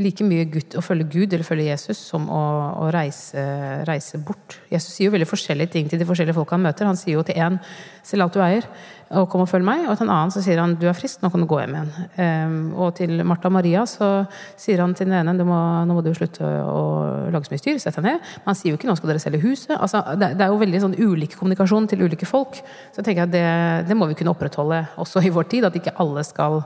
[0.00, 2.40] like mye Gud, å følge Gud eller følge Jesus som å,
[2.80, 3.42] å reise,
[3.88, 4.56] reise, bort.
[4.72, 6.88] Jesus sier jo veldig forskjellige ting til de forskjellige folka han møter.
[6.88, 7.58] Han sier jo til én
[8.02, 8.68] 'selg alt du eier'
[9.12, 9.84] og kom og følg meg.
[9.90, 11.76] Og til en annen så sier han 'du er frisk, nå kan du gå hjem
[11.76, 11.92] igjen'.
[12.16, 14.26] Um, og til Martha og Maria så
[14.56, 17.60] sier han til den ene du må, 'nå må du slutte å lage så mye
[17.60, 18.20] styr, sett deg ned'.
[18.40, 19.76] Men han sier jo ikke 'nå skal dere selge huset'.
[19.76, 22.56] Altså, det, det, er jo veldig sånn ulik kommunikasjon til ulike folk.
[22.92, 25.64] Så jeg tenker at det, det må vi kunne opprettholde også i vår tid.
[25.64, 26.62] At ikke alle skal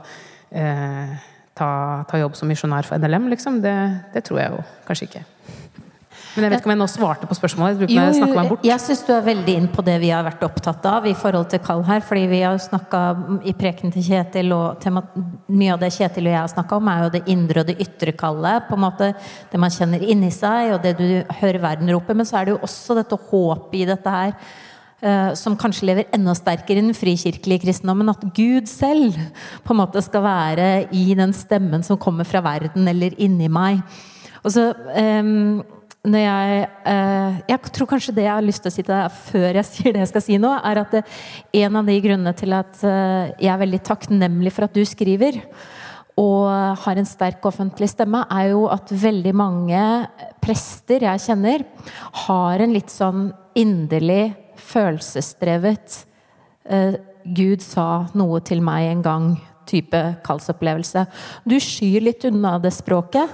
[0.51, 1.17] eh,
[1.57, 1.71] ta,
[2.09, 3.61] ta, jobb som misjonær for NLM, liksom.
[3.63, 3.75] Det,
[4.13, 5.25] det tror jeg jo kanskje ikke.
[6.37, 7.79] Men jeg vet ikke om jeg nå svarte på spørsmålet.
[7.81, 10.85] Jeg, jo, jeg, jeg syns du er veldig inn på det vi har vært opptatt
[10.85, 12.03] av i forhold til kall her.
[12.05, 13.01] fordi vi har snakka
[13.49, 15.01] i preken til Kjetil, og tema,
[15.49, 17.79] mye av det Kjetil og jeg har snakka om, er jo det indre og det
[17.81, 18.69] ytre kallet.
[18.69, 19.09] på en måte
[19.51, 21.09] Det man kjenner inni seg, og det du
[21.41, 22.13] hører verden rope.
[22.13, 24.37] Men så er det jo også dette håpet i dette her.
[24.97, 28.09] Uh, som kanskje lever enda sterkere i den frikirkelige kristendommen.
[28.09, 29.13] At Gud selv
[29.61, 33.83] på en måte skal være i den stemmen som kommer fra verden, eller inni meg.
[34.41, 35.59] Og så um,
[36.07, 39.17] når jeg eh, Jeg tror kanskje det jeg har lyst til å si til deg
[39.27, 41.17] før jeg sier det jeg skal si nå, er at eh,
[41.63, 45.41] en av de grunnene til at eh, jeg er veldig takknemlig for at du skriver,
[46.17, 46.47] og
[46.81, 49.81] har en sterk offentlig stemme, er jo at veldig mange
[50.41, 51.65] prester jeg kjenner,
[52.25, 54.31] har en litt sånn inderlig,
[54.67, 56.03] følelsesdrevet
[57.35, 59.29] Gud sa noe til meg en gang
[59.67, 61.05] type kallsopplevelse.
[61.47, 63.31] Du skyr litt unna det språket.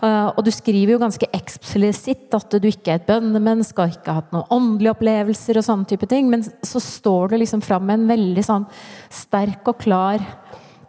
[0.00, 4.08] Eh, og du skriver jo ganske eksplisitt at du ikke er et bønnemenneske og ikke
[4.08, 7.84] har hatt noen åndelige opplevelser og sånne type ting, men så står du liksom fram
[7.88, 8.64] med en veldig sånn
[9.12, 10.24] sterk og klar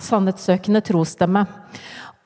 [0.02, 1.44] sannhetssøkende trosstemme.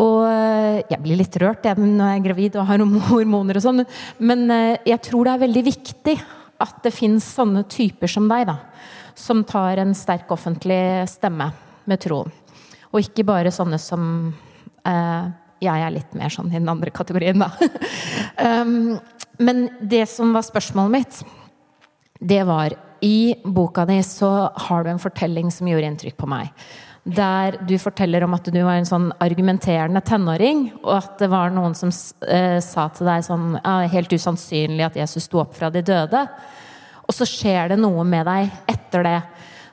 [0.01, 3.65] Og eh, jeg blir litt rørt jeg, når jeg er gravid og har hormoner og
[3.65, 3.85] sånn,
[4.21, 6.17] men eh, jeg tror det er veldig viktig
[6.61, 8.59] at det fins sånne typer som deg, da.
[9.15, 11.49] Som tar en sterk offentlig stemme
[11.85, 12.31] med troen.
[12.93, 14.05] Og ikke bare sånne som
[14.87, 15.25] eh,
[15.63, 17.51] jeg er litt mer sånn i den andre kategorien, da.
[18.63, 18.95] um,
[19.39, 21.21] men det som var spørsmålet mitt,
[22.19, 26.51] det var I boka di så har du en fortelling som gjorde inntrykk på meg.
[27.05, 31.53] Der du forteller om at du var en sånn argumenterende tenåring, og at det var
[31.53, 31.91] noen som
[32.25, 36.23] eh, sa til deg sånn ja, Helt usannsynlig at Jesus sto opp fra de døde.
[37.05, 39.19] Og så skjer det noe med deg etter det.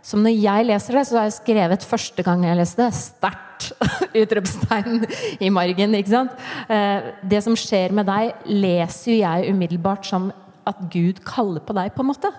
[0.05, 3.69] Som når jeg leser det, så har jeg skrevet første gang jeg leste det, sterkt
[4.23, 5.05] utropstegn
[5.41, 5.95] i margen.
[5.97, 6.41] ikke sant?
[6.69, 10.33] Eh, det som skjer med deg, leser jo jeg umiddelbart som
[10.69, 12.33] at Gud kaller på deg, på en måte.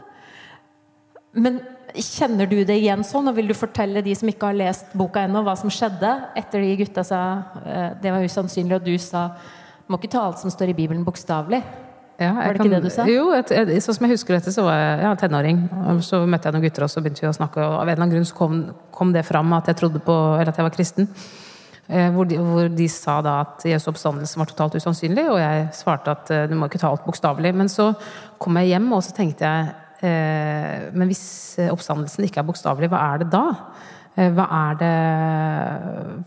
[1.34, 1.64] Men
[2.02, 5.26] kjenner du det igjen sånn, og vil du fortelle de som ikke har lest boka
[5.28, 7.22] ennå, hva som skjedde etter de gutta sa
[7.64, 9.28] eh, det var usannsynlig, og du sa
[9.92, 11.62] må ikke ta alt som står i Bibelen, bokstavelig?
[12.22, 13.06] Ja, var det kan, ikke det du sa?
[13.10, 15.64] Jo, et, et, sånn som jeg husker dette, så var jeg ja, tenåring.
[16.06, 18.06] Så møtte jeg noen gutter, og så begynte vi å snakke, og av en eller
[18.06, 18.60] annen grunn så kom,
[18.96, 21.10] kom det fram at jeg trodde på, eller at jeg var kristen.
[21.90, 25.66] Eh, hvor de, hvor de, sa da at Jesu oppstandelse var totalt usannsynlig, og jeg
[25.76, 27.52] svarte at eh, du må ikke ta alt bokstavelig.
[27.60, 27.92] Men så
[28.42, 31.26] kom jeg hjem, og så tenkte jeg Men hvis
[31.72, 33.44] oppstandelsen ikke er bokstavelig, hva er det da?
[34.14, 34.96] Eh, hva er det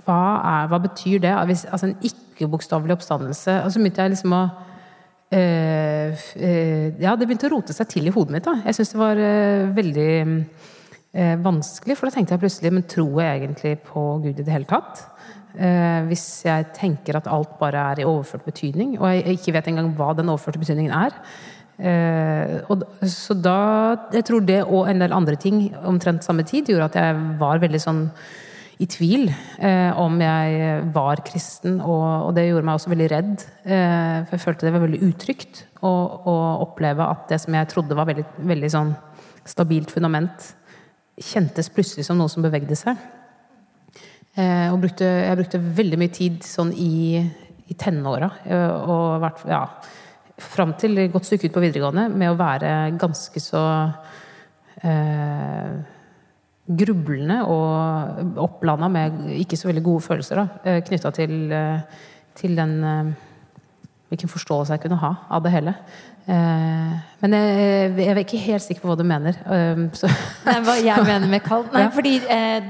[0.06, 1.34] Hva, er, hva betyr det?
[1.50, 4.46] Hvis, altså en ikke-bokstavelig oppstandelse Og så begynte jeg liksom å
[5.26, 8.44] Uh, uh, ja, det begynte å rote seg til i hodet mitt.
[8.46, 8.52] da.
[8.62, 10.12] Jeg syns det var uh, veldig
[11.42, 14.70] vanskelig, for da tenkte jeg plutselig Men tror jeg egentlig på Gud i det hele
[14.70, 15.02] tatt?
[15.56, 19.86] hvis jeg tenker at alt bare er i overført betydning, og jeg ikke vet engang
[19.96, 21.16] hva den overførte betydningen er.
[21.76, 23.58] Eh, og, så da
[24.14, 27.60] Jeg tror det og en del andre ting omtrent samme tid gjorde at jeg var
[27.60, 28.06] veldig sånn
[28.76, 33.44] i tvil eh, om jeg var kristen, og, og, det gjorde meg også veldig redd.
[33.64, 35.92] Eh, for jeg følte det var veldig utrygt å,
[36.28, 36.34] å,
[36.66, 38.92] oppleve at det som jeg trodde var veldig, veldig sånn
[39.48, 40.50] stabilt fundament,
[41.16, 43.00] kjentes plutselig som noe som bevegde seg.
[44.36, 47.22] Eh, og brukte, jeg brukte veldig mye tid sånn i,
[47.72, 49.62] i tenåra, eh, og vært, ja,
[50.38, 53.62] fram til et godt stykke ut på videregående, med å være ganske så
[54.84, 55.76] eh,
[56.66, 62.02] grublende og opplanda med ikke så veldig gode følelser eh, knytta til, eh,
[62.36, 63.14] til den
[64.06, 65.72] Hvilken forståelse jeg kunne ha av det hele.
[66.30, 69.34] Men jeg, jeg er ikke helt sikker på hva du mener.
[70.46, 71.66] Nei, hva jeg mener med kald?
[71.74, 71.90] Nei, ja.
[71.90, 72.12] fordi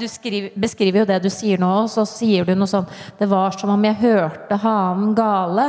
[0.00, 2.88] du skriver, beskriver jo det du sier nå, og så sier du noe sånn
[3.20, 5.68] Det var som om jeg hørte hanen gale.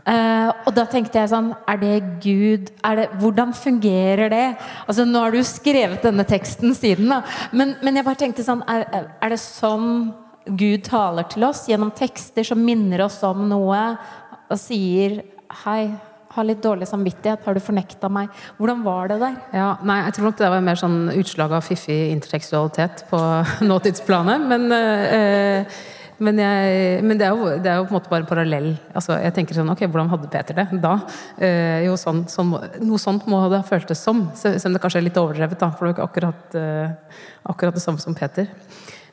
[0.00, 4.46] Uh, og da tenkte jeg sånn Er det Gud er det, Hvordan fungerer det?
[4.86, 7.18] Altså Nå har du skrevet denne teksten siden, da.
[7.52, 10.14] Men, men jeg bare tenkte sånn er, er, det sånn
[10.48, 11.66] Gud taler til oss?
[11.68, 13.82] Gjennom tekster som minner oss om noe
[14.50, 15.20] og sier
[15.66, 15.90] Hei,
[16.30, 17.42] har litt dårlig samvittighet.
[17.42, 18.30] Har du fornekta meg?
[18.58, 19.38] Hvordan var det der?
[19.52, 23.20] Ja, nei, Jeg tror nok det var mer sånn utslag av fiffig intertekstualitet på
[23.72, 24.46] nåtidsplanet.
[24.52, 25.80] Men uh,
[26.20, 28.70] men, jeg, men det, er jo, det, er jo, på en måte bare parallell.
[28.96, 30.94] Altså, jeg tenker sånn, ok, Hvordan hadde Peter det da?
[31.40, 32.52] Eh, jo, sånn, sånn,
[32.84, 34.26] noe sånt må det ha føltes som.
[34.38, 37.20] Selv om det kanskje er litt overdrevet, da, for det er ikke akkurat, eh,
[37.54, 38.50] akkurat det samme som Peter.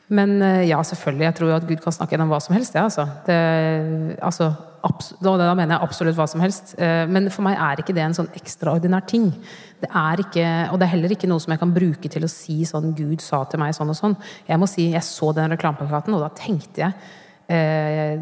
[0.08, 1.28] Men eh, ja, selvfølgelig.
[1.28, 2.76] Jeg tror jo at Gud kan snakke gjennom hva som helst.
[2.76, 3.08] Ja, altså.
[3.28, 3.40] Det,
[4.24, 4.54] altså
[5.22, 6.76] da, da mener jeg absolutt hva som helst.
[6.80, 9.32] Eh, men for meg er ikke det en sånn ekstraordinær ting.
[9.78, 12.32] Det er ikke, og det er heller ikke noe som jeg kan bruke til å
[12.32, 14.16] si sånn Gud sa til meg sånn og sånn.
[14.48, 16.96] Jeg må si, jeg så den reklameplakaten, og da tenkte jeg
[17.54, 18.18] eh,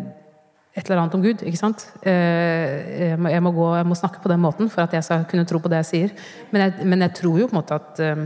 [0.76, 1.46] et eller annet om Gud.
[1.48, 1.86] ikke sant?
[2.04, 5.08] Eh, jeg, må, jeg, må gå, jeg, må, snakke på den måten for at jeg
[5.08, 6.16] skal kunne tro på det jeg sier.
[6.52, 8.26] Men jeg, men jeg tror jo på en måte at eh,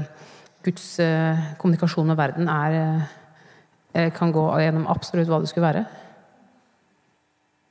[0.65, 2.79] Guds eh, kommunikasjon med verden er,
[3.93, 5.85] eh, kan gå gjennom absolutt hva det skulle være.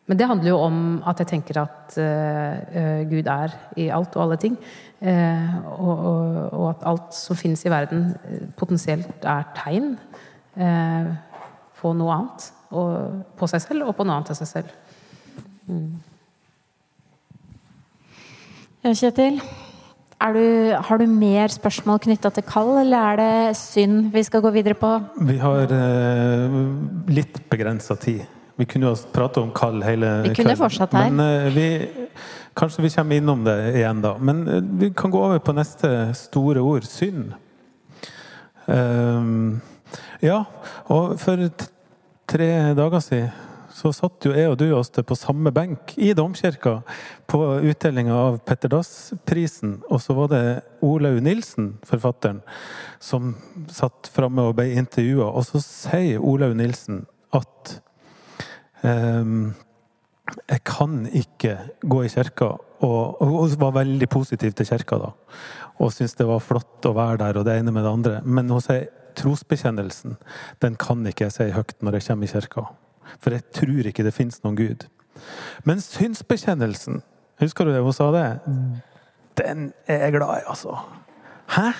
[0.08, 0.76] Men det handler jo om
[1.08, 4.54] at jeg tenker at uh, Gud er i alt og alle ting.
[5.04, 8.06] Uh, og, og, og, at alt som finnes i verden,
[8.56, 9.92] potensielt er tegn
[10.56, 11.10] uh,
[11.76, 12.46] på noe annet.
[12.72, 14.72] Og, på seg selv, og på noe annet enn seg selv.
[15.68, 15.92] Mm.
[18.86, 19.42] Ja, Kjetil.
[20.18, 20.44] Du,
[20.88, 24.74] har du mer spørsmål knytta til kall, eller er det synd vi skal gå videre
[24.74, 24.88] på?
[25.28, 25.70] Vi har
[27.12, 28.24] litt begrensa tid.
[28.58, 31.10] Vi kunne jo prate om kall hele Vi kunne fortsatt her.
[31.14, 31.66] Men uh, vi,
[32.58, 34.16] kanskje vi kommer innom det igjen da.
[34.18, 37.36] Men uh, vi kan gå over på neste store ord synd.
[38.66, 39.60] Um,
[40.20, 40.42] ja,
[40.90, 41.46] og for
[42.28, 43.30] tre dager siden
[43.78, 46.80] så satt jo jeg og du oss på samme benk i domkirka
[47.30, 47.38] på
[47.70, 49.78] utdelinga av Petter Dass-prisen.
[49.86, 50.44] Og så var det
[50.82, 52.40] Olaug Nilsen, forfatteren,
[52.98, 53.36] som
[53.70, 55.30] satt framme og ble intervjua.
[55.30, 57.04] Og så sier Olaug Nilsen
[57.36, 57.78] at
[58.82, 62.52] jeg kan ikke gå i kirka,
[62.84, 65.10] og, hun var veldig positiv til kirka da.
[65.78, 68.20] Og syntes det var flott å være der, og det ene med det andre.
[68.24, 68.88] Men hun sier
[69.18, 70.16] trosbekjennelsen,
[70.62, 72.66] den kan ikke jeg si høyt når jeg kommer i kirka.
[73.18, 74.86] For jeg tror ikke det fins noen Gud.
[75.66, 77.02] Men synsbekjennelsen,
[77.42, 78.26] husker du det hun sa det?
[79.38, 80.78] Den er jeg glad i, altså.
[81.54, 81.70] Hæ?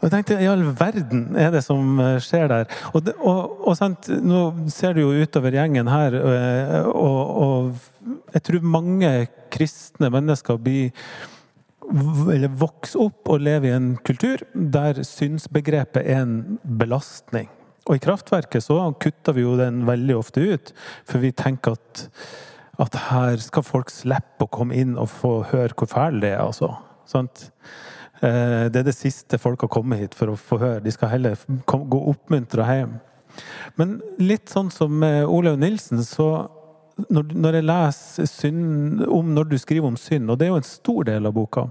[0.00, 2.70] Og jeg tenkte, I all verden er det som eh, skjer der?
[2.94, 8.46] Og, det, og, og Nå ser du jo utover gjengen her, eh, og, og jeg
[8.46, 9.12] tror mange
[9.52, 10.94] kristne mennesker blir
[11.90, 17.48] eller vokser opp og lever i en kultur der synsbegrepet er en belastning.
[17.88, 20.72] Og i kraftverket så kutter vi jo den veldig ofte ut,
[21.08, 22.04] for vi tenker at,
[22.80, 26.44] at her skal folk slippe å komme inn og få høre hvor fæl det er,
[26.44, 26.76] altså.
[27.10, 27.48] Sant?
[27.48, 27.80] Eh,
[28.20, 30.82] det er det siste folk har kommet hit for å få høre.
[30.84, 32.98] De skal heller gå oppmuntra hjem.
[33.80, 36.28] Men litt sånn som Olaug Nilsen, så
[37.08, 40.68] når, jeg leser synd, om når du skriver om synd, og det er jo en
[40.68, 41.66] stor del av boka,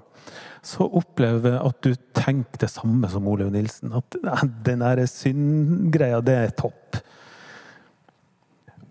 [0.65, 3.93] så opplever jeg at du tenker det samme som Olaug Nilsen.
[3.95, 4.17] At
[4.65, 6.99] den der syndgreia, det er topp.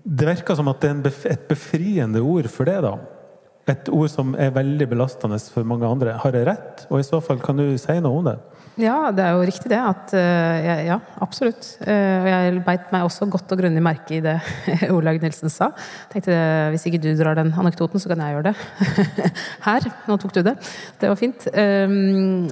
[0.08, 2.96] Det virker som at det er et befriende ord for det, da
[3.72, 6.18] et ord som er veldig belastende for mange andre.
[6.22, 6.86] Har jeg rett?
[6.88, 8.38] Og i så fall, kan du si noe om det?
[8.78, 9.78] Ja, det er jo riktig det.
[9.82, 11.66] At, uh, ja, absolutt.
[11.82, 14.36] Uh, og jeg beit meg også godt og grundig merke i det
[14.94, 15.72] Olaug Nilsen sa.
[16.12, 16.36] Tenkte
[16.72, 18.54] Hvis ikke du drar den anekdoten, så kan jeg gjøre det.
[19.66, 19.88] Her.
[20.06, 20.54] Nå tok du det.
[21.00, 21.48] Det var fint.
[21.50, 22.46] Uh,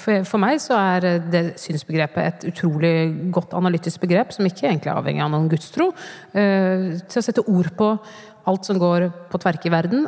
[0.00, 2.94] for, for, meg så er det synsbegrepet et utrolig
[3.34, 5.90] godt analytisk begrep, som ikke egentlig er avhengig av noen gudstro.
[6.32, 7.88] til å sette ord på
[8.48, 10.06] alt som går på tverke i verden,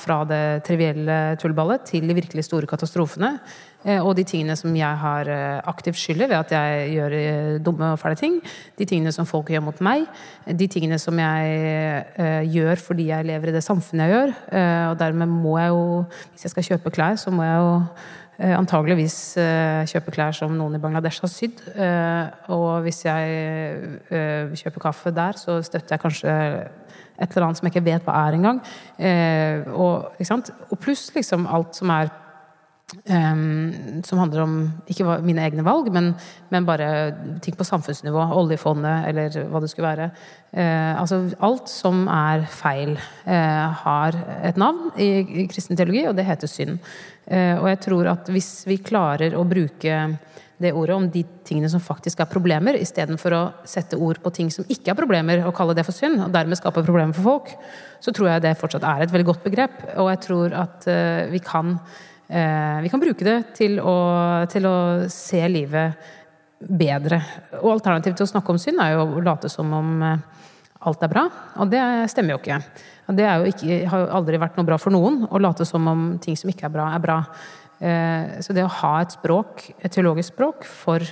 [0.00, 3.36] fra det trivielle tullballet til de virkelig store katastrofene.
[3.82, 7.58] Eh, og de tingene som jeg har eh, aktivt skylder ved at jeg gjør eh,
[7.64, 8.38] dumme og fæle ting.
[8.78, 10.06] De tingene som folk gjør mot meg.
[10.46, 14.32] De tingene som jeg gjør fordi jeg lever i det samfunnet jeg gjør.
[14.92, 15.84] Og dermed må jeg jo,
[16.32, 17.72] hvis jeg skal kjøpe klær, så må jeg jo
[18.42, 19.16] antageligvis
[19.90, 21.62] kjøpe klær som noen i Bangladesh har sydd.
[22.50, 26.36] Og hvis jeg kjøper kaffe der, så støtter jeg kanskje
[27.18, 28.58] et eller annet som jeg ikke vet hva er engang.
[29.76, 32.10] Og, og pluss liksom alt som er
[32.92, 34.56] Um, som handler om
[34.90, 36.10] ikke mine egne valg, men,
[36.52, 36.88] men, bare
[37.40, 38.26] ting på samfunnsnivå.
[38.36, 40.10] Oljefondet, eller hva det skulle være.
[40.52, 42.92] Uh, altså alt som er feil,
[43.24, 46.76] uh, har et navn i, i, kristen teologi, og det heter synd.
[47.24, 50.02] Uh, og jeg tror at hvis vi klarer å bruke
[50.62, 54.48] det ordet om de tingene som faktisk er problemer, istedenfor å sette ord på ting
[54.54, 57.52] som ikke er problemer, og kalle det for synd, og dermed skape problemer for folk,
[58.02, 59.84] så tror jeg det fortsatt er et veldig godt begrep.
[59.98, 60.88] Og jeg tror at
[61.32, 61.76] vi kan
[62.32, 63.96] Eh, vi kan bruke det til å,
[64.48, 64.76] til å
[65.12, 66.06] se livet
[66.64, 67.18] bedre.
[67.60, 70.22] Og alternativet til å snakke om synd er jo å late som om eh,
[70.88, 71.26] alt er bra.
[71.60, 72.62] Og det stemmer jo ikke.
[73.12, 76.06] Det jo ikke, har jo aldri vært noe bra for noen å late som om
[76.22, 77.18] ting som ikke er bra, er bra.
[77.82, 81.02] Eh, så det å ha et språk, et teologisk språk, for,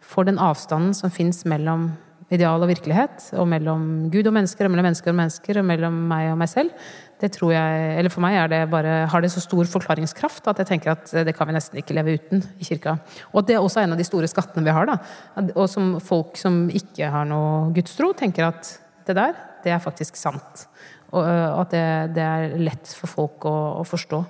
[0.00, 1.90] for den avstanden som fins mellom
[2.32, 6.00] ideal og virkelighet, og mellom Gud og mennesker, og mellom mennesker og mennesker, og mellom
[6.10, 6.88] meg og meg selv,
[7.18, 10.68] det tror jeg, eller For meg det bare, har det så stor forklaringskraft at jeg
[10.68, 12.98] tenker at det kan vi nesten ikke leve uten i kirka.
[13.32, 14.86] Og det er også en av de store skattene vi har.
[14.86, 14.98] da,
[15.56, 18.70] Og som folk som ikke har noe gudstro, tenker at
[19.08, 20.68] det der, det er faktisk sant.
[21.10, 24.22] Og at det, det er lett for folk å, å forstå.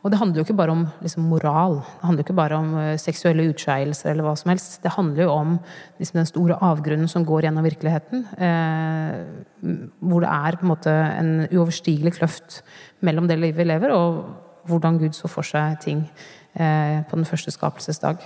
[0.00, 1.74] Og det handler jo ikke bare om liksom, moral.
[1.82, 4.78] Det handler jo ikke bare om uh, seksuelle utskeielser eller hva som helst.
[4.84, 5.54] Det handler jo om
[6.00, 8.24] liksom, den store avgrunnen som går gjennom virkeligheten.
[8.40, 12.62] Eh, hvor det er på en måte en uoverstigelig kløft
[13.04, 16.06] mellom det livet vi lever, og hvordan Gud så for seg ting
[16.54, 18.24] eh, på den første skapelsesdag.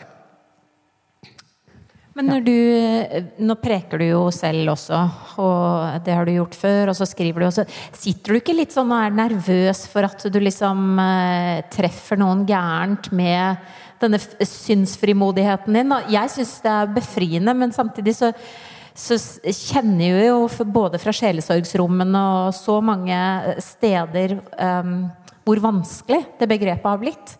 [2.15, 2.59] Men når du
[3.43, 4.99] Nå preker du jo selv også,
[5.43, 8.75] og det har du gjort før, og så skriver du også Sitter du ikke litt
[8.75, 13.67] sånn og er nervøs for at du liksom eh, treffer noen gærent med
[14.03, 15.99] denne synsfrimodigheten din?
[16.13, 18.33] Jeg syns det er befriende, men samtidig så
[18.95, 23.17] så kjenner jeg jo både fra sjelesorgsrommene og så mange
[23.59, 24.93] steder eh,
[25.45, 27.35] hvor vanskelig det begrepet har blitt.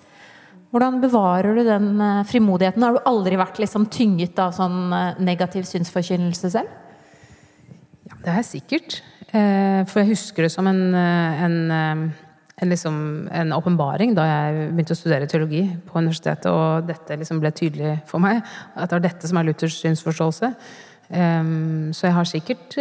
[0.75, 2.83] Hvordan bevarer du den eh, frimodigheten?
[2.83, 6.73] Har du aldri vært liksom tynget av sånn eh, negativ synsforkynnelse selv?
[8.11, 8.97] Ja, det er sikkert.
[9.31, 12.99] Eh, for jeg husker det som en, en, en, liksom,
[13.31, 18.01] en åpenbaring da jeg begynte å studere teologi på universitetet, og dette liksom ble tydelig
[18.11, 18.43] for meg.
[18.75, 20.55] At det var dette som er Luthers synsforståelse.
[21.05, 22.75] Så jeg har sikkert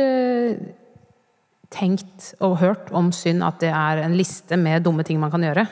[1.74, 5.44] tenkt og hørt om synd at det er en liste med dumme ting man kan
[5.46, 5.68] gjøre.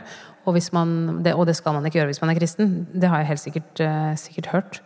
[0.46, 2.76] Og, man, det, og, det, skal man ikke gjøre hvis man er kristen.
[2.94, 4.82] Det har jeg helt sikkert, uh, sikkert hørt.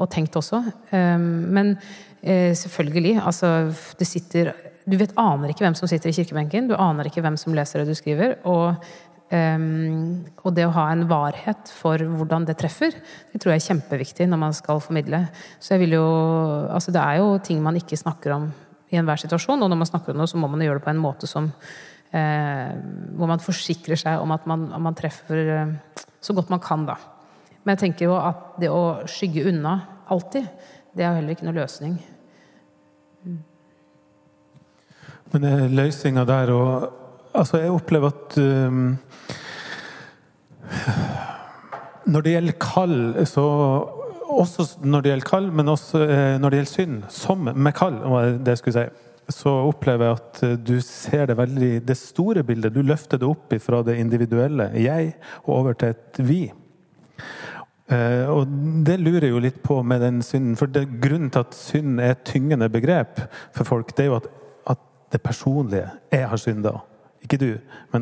[0.00, 0.62] Og tenkt også.
[0.90, 4.52] Um, men uh, selvfølgelig, altså Det sitter
[4.84, 6.68] Du vet, aner ikke hvem som sitter i kirkebenken.
[6.68, 8.36] Du aner ikke hvem som leser det du skriver.
[8.44, 8.74] Og,
[9.32, 12.96] um, og det å ha en varhet for hvordan det treffer,
[13.32, 15.26] det tror jeg er kjempeviktig når man skal formidle.
[15.60, 16.04] Så jeg vil jo
[16.74, 18.52] Altså, det er jo ting man ikke snakker om
[18.92, 20.92] i enhver situasjon, og når man snakker om noe, så må man gjøre det på
[20.92, 25.72] en måte som Eh, hvor man forsikrer seg om at man, man, treffer eh,
[26.22, 26.96] så godt man kan, da.
[27.64, 29.74] Men jeg tenker jo at det å skygge unna
[30.12, 30.46] alltid,
[30.94, 31.96] det er heller ikke noe løsning.
[33.24, 33.40] Mm.
[35.32, 36.92] Men er løsninga der og
[37.34, 38.92] Altså, jeg opplever at um,
[42.06, 43.46] Når det gjelder kall, så
[44.30, 46.04] Også når det gjelder kall, men også
[46.38, 50.18] når det gjelder synd, som med kall, var det jeg skulle si så opplever jeg
[50.18, 52.74] at eh, du ser det veldig det store bildet.
[52.74, 55.14] Du løfter det opp fra det individuelle jeg
[55.44, 56.42] og over til et vi.
[57.92, 58.48] Eh, og
[58.86, 60.56] det lurer jeg jo litt på med den synden.
[60.60, 63.22] For det, grunnen til at synd er et tyngende begrep
[63.56, 64.28] for folk, det er jo at,
[64.76, 66.78] at det personlige Jeg har synda.
[67.24, 67.50] Ikke du,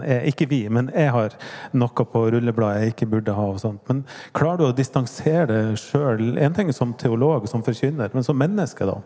[0.03, 1.35] jeg, ikke vi, men jeg har
[1.79, 3.45] noe på rullebladet jeg ikke burde ha.
[3.55, 3.83] og sånt.
[3.87, 4.03] Men
[4.35, 6.33] klarer du å distansere det sjøl?
[6.43, 8.99] En ting som teolog, som forkynner, men som menneske, da?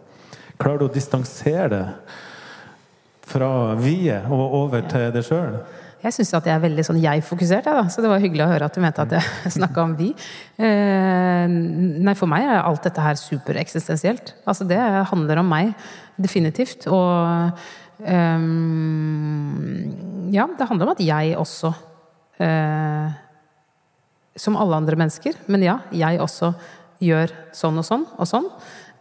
[0.56, 1.84] Klarer du å distansere det
[3.26, 5.58] fra vi-et og over til det sjøl?
[6.06, 8.68] Jeg syns at jeg er veldig sånn jeg-fokusert, ja, så det var hyggelig å høre
[8.68, 10.12] at du mente at jeg snakka om vi.
[10.60, 14.36] Eh, nei, for meg er alt dette her supereksistensielt.
[14.46, 14.78] Altså, det
[15.10, 15.72] handler om meg,
[16.20, 16.86] definitivt.
[16.92, 17.50] Og
[18.04, 18.46] eh,
[20.36, 21.72] ja, det handler om at jeg også
[22.44, 23.14] eh,
[24.36, 26.52] Som alle andre mennesker, men ja, jeg også
[27.02, 28.46] gjør sånn og sånn og sånn.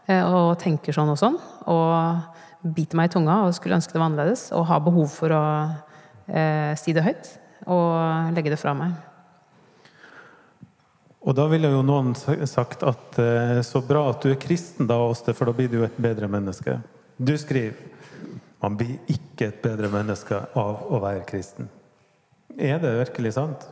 [0.06, 1.40] Eh, og tenker sånn og sånn.
[1.72, 4.48] Og biter meg i tunga og skulle ønske det var annerledes.
[4.58, 5.44] Og har behov for å
[6.28, 7.34] eh, si det høyt
[7.72, 8.94] og legge det fra meg.
[11.26, 12.14] Og da ville jo noen
[12.46, 15.80] sagt at eh, så bra at du er kristen, da, Åste, for da blir du
[15.86, 16.78] et bedre menneske.
[17.18, 17.96] Du skriver
[18.66, 21.68] man blir ikke et bedre menneske av å være kristen.
[22.56, 23.66] Er det virkelig sant?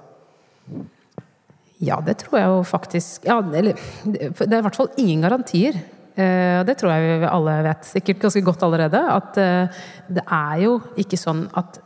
[1.83, 5.79] Ja, det tror jeg jo faktisk ja, eller, Det er i hvert fall ingen garantier.
[6.13, 9.01] Eh, det tror jeg vi alle vet sikkert ganske godt allerede.
[9.15, 9.83] At eh,
[10.13, 11.81] det er jo ikke sånn at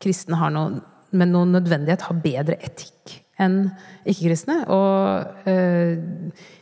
[0.00, 3.70] kristne har noe, med noen nødvendighet har bedre etikk enn
[4.04, 4.62] ikke-kristne.
[4.72, 5.96] Og eh,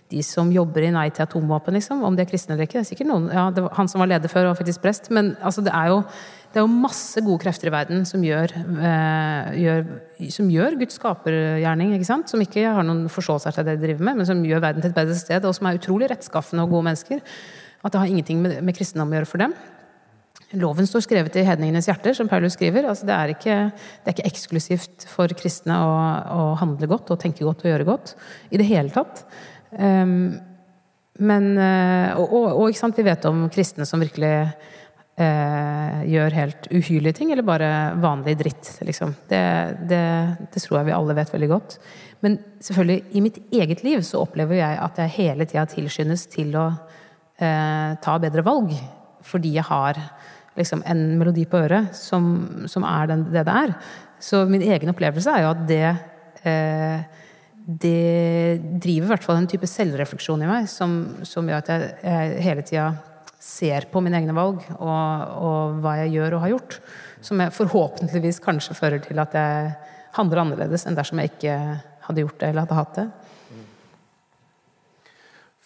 [0.08, 2.78] de som jobber i Nei til atomvåpen, liksom, om de er kristne eller ikke.
[2.78, 3.46] Det er sikkert noen, ja,
[3.76, 5.10] Han som var leder før, var faktisk prest.
[5.14, 5.98] Men altså, det, er jo,
[6.52, 9.82] det er jo masse gode krefter i verden som gjør, eh, gjør,
[10.32, 11.92] som gjør Guds skapergjerning.
[11.96, 12.32] ikke sant?
[12.32, 14.94] Som ikke har noen forståelse av det de driver med, men som gjør verden til
[14.94, 17.20] et bedre sted, og som er utrolig rettskaffende og gode mennesker.
[17.84, 19.58] At det har ingenting med, med kristendom å gjøre for dem.
[20.56, 22.86] Loven står skrevet i hedningenes hjerter, som Paulus skriver.
[22.88, 25.92] Altså, det, er ikke, det, er ikke, eksklusivt for kristne å,
[26.32, 28.14] å, handle godt og tenke godt og gjøre godt.
[28.48, 29.26] I det hele tatt.
[29.70, 30.38] Um,
[31.18, 34.34] men, eh, og, og, og vi vet om kristne som virkelig
[35.18, 38.70] eh, gjør helt uhyrlige ting, eller bare vanlig dritt.
[38.86, 39.16] Liksom.
[39.30, 39.42] Det,
[39.90, 40.04] det,
[40.52, 41.78] det, tror jeg vi alle vet veldig godt.
[42.22, 46.54] Men selvfølgelig, i mitt eget liv så opplever jeg at jeg hele tida tilskyndes til
[46.58, 48.74] å eh, ta bedre valg.
[49.26, 49.98] Fordi jeg har
[50.58, 52.30] liksom en melodi på øret som,
[52.70, 53.74] som er den, det det er.
[54.22, 55.84] Så min egen opplevelse er jo at det
[56.46, 57.17] eh,
[57.68, 60.94] det driver i hvert fall en type selvrefleksjon i meg som,
[61.28, 62.86] som gjør at jeg, jeg hele tida
[63.44, 66.78] ser på mine egne valg og, og, hva jeg gjør og har gjort.
[67.20, 69.74] Som forhåpentligvis kanskje fører til at jeg
[70.16, 71.58] handler annerledes enn dersom jeg ikke
[72.06, 73.06] hadde gjort det eller hadde hatt det.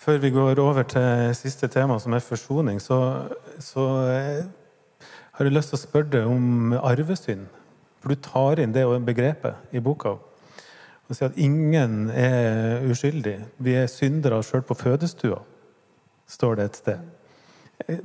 [0.02, 2.98] Før vi går over til siste tema, som er forsoning, så,
[3.62, 4.42] så eh,
[5.38, 7.46] har jeg lyst til å spørre deg om arvesynd.
[8.02, 10.16] For du tar inn det begrepet i boka.
[11.12, 13.34] Og sier at ingen er uskyldig.
[13.60, 15.42] Vi er syndere sjøl på fødestua,
[16.24, 17.98] står det et sted.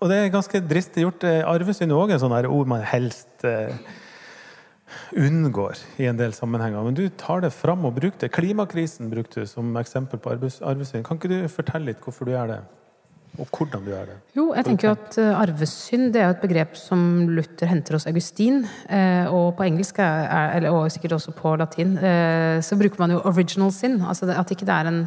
[0.00, 1.26] Og det er ganske dristig gjort.
[1.44, 3.76] Arvesynd er òg en sånn ord man helst eh,
[5.20, 6.80] unngår i en del sammenhenger.
[6.88, 8.32] Men du tar det fram og bruker det.
[8.32, 11.04] Klimakrisen brukte du som eksempel på arvesynd.
[11.04, 12.60] Kan ikke du fortelle litt hvorfor du gjør det?
[13.36, 14.16] Og hvordan du gjør det?
[14.36, 18.06] Jo, jeg tenker jo at eh, arvesynd det er et begrep som Luther henter hos
[18.08, 18.62] Augustin.
[18.88, 23.16] Eh, og på engelsk, er, eller, og sikkert også på latin, eh, så bruker man
[23.16, 24.00] jo 'original sin'.
[24.06, 25.02] Altså at ikke det er en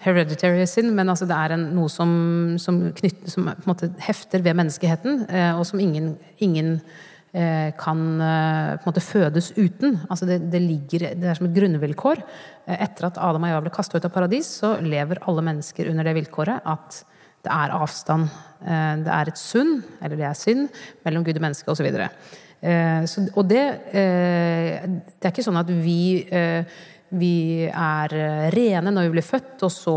[0.00, 3.90] hereditary sin, men altså det er en, noe som, som, knytter, som på en måte
[3.98, 6.80] hefter ved menneskeheten, og som ingen, ingen
[7.32, 9.98] kan på en måte fødes uten.
[10.10, 12.20] Altså det, det, ligger, det er som et grunnvilkår.
[12.66, 16.04] Etter at Adam og Eva ble kastet ut av paradis, så lever alle mennesker under
[16.04, 17.04] det vilkåret at
[17.46, 18.26] det er avstand.
[18.62, 20.66] Eh, det er et sunn, eller det er synd,
[21.06, 21.90] mellom Gud og menneske osv.
[23.06, 26.24] Så, og det, eh, det er ikke sånn at vi,
[27.14, 27.36] vi
[27.68, 28.14] er
[28.54, 29.96] rene når vi blir født, og så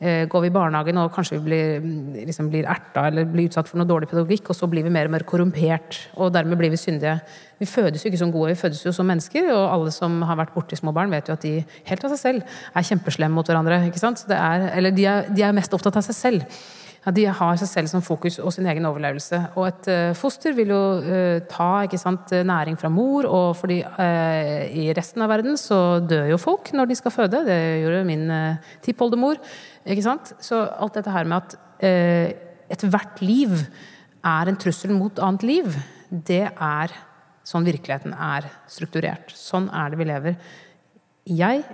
[0.00, 1.82] går vi i barnehagen og kanskje vi blir,
[2.24, 5.10] liksom blir erta eller blir utsatt for noe dårlig pedagogikk, og så blir vi mer
[5.10, 7.18] og mer korrumpert, og dermed blir vi syndige.
[7.60, 10.40] Vi fødes jo ikke som gode, vi fødes jo som mennesker, og alle som har
[10.40, 11.58] vært borti små barn, vet jo at de
[11.90, 13.82] helt av seg selv er kjempeslemme mot hverandre.
[13.90, 14.24] ikke sant?
[14.32, 16.62] Er, eller de er, de er mest opptatt av seg selv.
[17.00, 19.38] Ja, de har seg selv som fokus og sin egen overlevelse.
[19.56, 24.68] Og et uh, foster vil jo uh, ta sant, næring fra mor, og fordi uh,
[24.68, 27.40] i resten av verden så dør jo folk når de skal føde.
[27.48, 29.40] Det gjorde min uh, tippoldemor.
[29.88, 30.34] Ikke sant?
[30.44, 31.56] Så alt dette her med at
[32.70, 33.54] ethvert liv
[34.20, 35.78] er en trussel mot annet liv,
[36.10, 36.92] det er
[37.46, 39.32] sånn virkeligheten er strukturert.
[39.34, 40.36] Sånn er det vi lever.
[41.30, 41.64] Jeg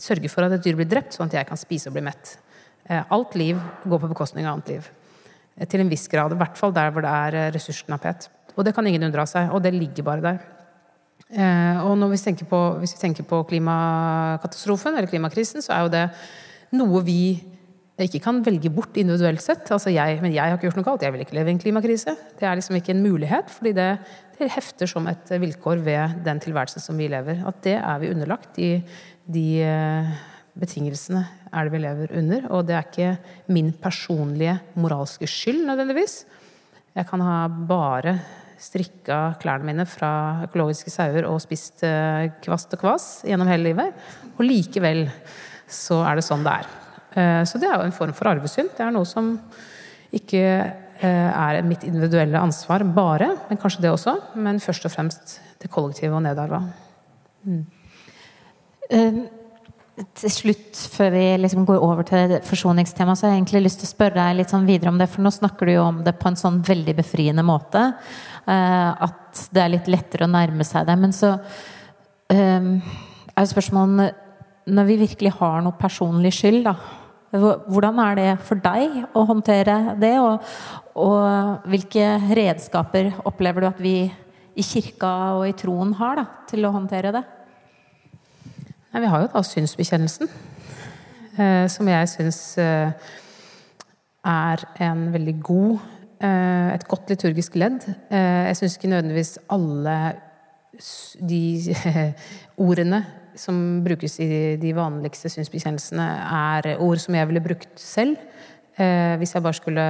[0.00, 2.36] sørger for at et dyr blir drept, sånn at jeg kan spise og bli mett.
[2.90, 4.90] Eh, alt liv går på bekostning av annet liv.
[5.56, 6.34] Eh, til en viss grad.
[6.34, 8.28] I hvert fall der hvor det er eh, ressursknapphet.
[8.56, 9.52] Og det kan ingen unndra seg.
[9.54, 10.40] Og det ligger bare der.
[11.30, 16.00] Og når vi på, hvis vi tenker på klimakatastrofen eller klimakrisen, så er jo det
[16.76, 17.22] noe vi
[18.00, 19.66] ikke kan velge bort individuelt sett.
[19.74, 21.04] Altså jeg, men jeg har ikke gjort noe galt.
[21.04, 22.14] Jeg vil ikke leve i en klimakrise.
[22.38, 23.88] Det er liksom ikke en mulighet, fordi det,
[24.38, 27.42] det hefter som et vilkår ved den tilværelsen som vi lever.
[27.44, 28.56] At det er vi underlagt.
[28.58, 28.80] i
[29.30, 29.60] de
[30.60, 32.46] betingelsene er det vi lever under.
[32.54, 36.24] Og det er ikke min personlige moralske skyld nødvendigvis.
[36.96, 38.18] Jeg kan ha bare
[38.60, 44.02] strikka klærne mine fra økologiske sauer og spist eh, kvast og kvas gjennom hele livet.
[44.36, 45.06] Og likevel
[45.70, 46.70] så er det sånn det er.
[47.10, 48.72] Eh, så det er jo en form for arvesynd.
[48.76, 49.32] Det er noe som
[50.14, 54.16] ikke eh, er mitt individuelle ansvar bare, men kanskje det også.
[54.38, 56.64] Men først og fremst det kollektive og nedarva.
[57.40, 57.66] Mm.
[60.20, 63.88] til slutt, før vi liksom går over til forsoningstemaet, så har jeg egentlig lyst til
[63.88, 65.06] å spørre deg litt sånn videre om det.
[65.12, 67.84] For nå snakker du jo om det på en sånn veldig befriende måte.
[68.44, 70.96] At det er litt lettere å nærme seg det.
[71.00, 71.36] Men så
[72.34, 74.29] er jo spørsmålet
[74.68, 76.74] Når vi virkelig har noe personlig skyld, da.
[77.30, 80.16] Hvordan er det for deg å håndtere det?
[80.18, 80.42] Og,
[80.98, 83.94] og hvilke redskaper opplever du at vi
[84.58, 87.22] i kirka og i troen har da, til å håndtere det?
[88.90, 90.30] Nei, vi har jo da synsbekjennelsen,
[91.38, 93.12] eh, som jeg syns eh,
[94.26, 95.78] er en veldig god
[96.20, 97.86] eh, Et godt liturgisk ledd.
[98.10, 99.96] Eh, jeg syns ikke nødvendigvis alle
[101.30, 101.44] de
[102.68, 103.04] ordene
[103.38, 106.06] som brukes i de vanligste synsbekjennelsene,
[106.66, 108.18] er ord som jeg ville brukt selv
[108.76, 109.86] eh, hvis jeg bare skulle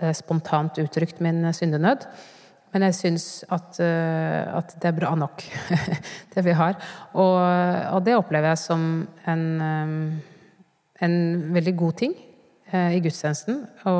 [0.00, 2.08] eh, spontant uttrykt min syndenød.
[2.74, 5.44] Men jeg syns at, at, det er bra nok,
[6.34, 6.74] det vi har.
[7.12, 7.36] Og,
[7.94, 8.86] og, det opplever jeg som
[9.30, 9.44] en,
[11.06, 11.14] en
[11.54, 12.16] veldig god ting
[12.74, 13.60] i gudstjenesten.
[13.86, 13.94] Å,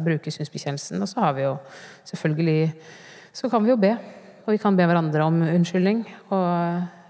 [0.00, 1.04] bruke synsbekjennelsen.
[1.04, 1.58] Og så har vi jo
[2.08, 2.72] selvfølgelig
[3.36, 3.92] Så kan vi jo be.
[4.44, 6.04] Og vi kan be hverandre om unnskyldning.
[6.32, 7.03] Og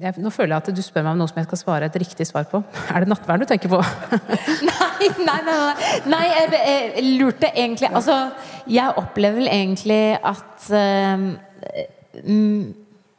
[0.00, 1.96] jeg, nå føler jeg at du spør meg om noe som jeg skal svare et
[2.00, 2.62] riktig svar på.
[2.92, 3.80] Er det nattverden du tenker på?
[4.68, 5.56] nei, nei, nei,
[6.08, 6.22] nei.
[6.30, 8.16] jeg, jeg, lurte egentlig Altså,
[8.70, 11.26] jeg opplever vel egentlig at um,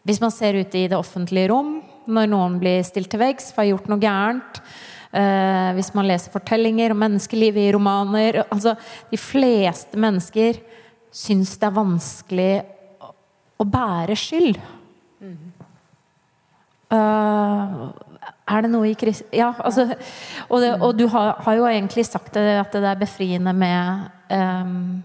[0.07, 1.77] Hvis man ser ut i det offentlige rom,
[2.09, 4.61] når noen blir stilt til veggs for å ha gjort noe gærent
[5.13, 8.73] uh, Hvis man leser fortellinger om menneskelivet i romaner altså,
[9.13, 10.63] De fleste mennesker
[11.13, 12.53] syns det er vanskelig
[13.61, 14.57] å bære skyld.
[16.91, 17.91] Uh,
[18.51, 19.23] er det noe i krist...
[19.35, 19.85] Ja, altså
[20.49, 24.09] Og, det, og du har, har, jo egentlig sagt det, at det er befriende med
[24.33, 25.03] um,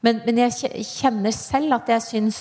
[0.00, 2.38] men, men, jeg kjenner selv at jeg syns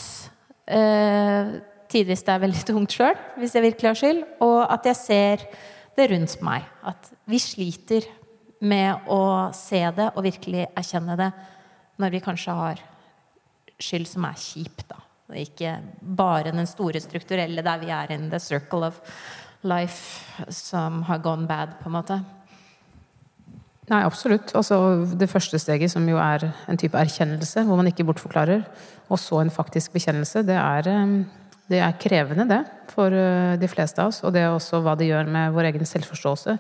[0.72, 1.58] uh,
[1.92, 4.22] tidvis det er veldig tungt sjøl, hvis jeg virkelig har skyld.
[4.46, 5.44] Og at jeg ser
[5.98, 6.70] det rundt meg.
[6.88, 8.08] At vi sliter
[8.60, 11.30] med å se det og virkelig erkjenne det
[12.00, 12.82] når vi kanskje har
[13.80, 15.00] skyld som er kjip, da.
[15.38, 19.02] Ikke bare den store strukturelle der vi er in the circle of
[19.62, 22.20] life som har gone bad, på en måte.
[23.90, 24.52] Nei, absolutt.
[24.56, 24.78] Altså,
[25.18, 28.62] det første steget, som jo er en type erkjennelse, hvor man ikke bortforklarer,
[29.10, 31.16] og så en faktisk bekjennelse, det er, eh,
[31.70, 32.62] det er krevende, det,
[32.94, 34.22] for eh, de fleste av oss.
[34.24, 36.58] Og det er også hva det gjør med vår egen selvforståelse.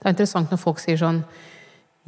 [0.00, 1.24] Det er interessant når folk sier sånn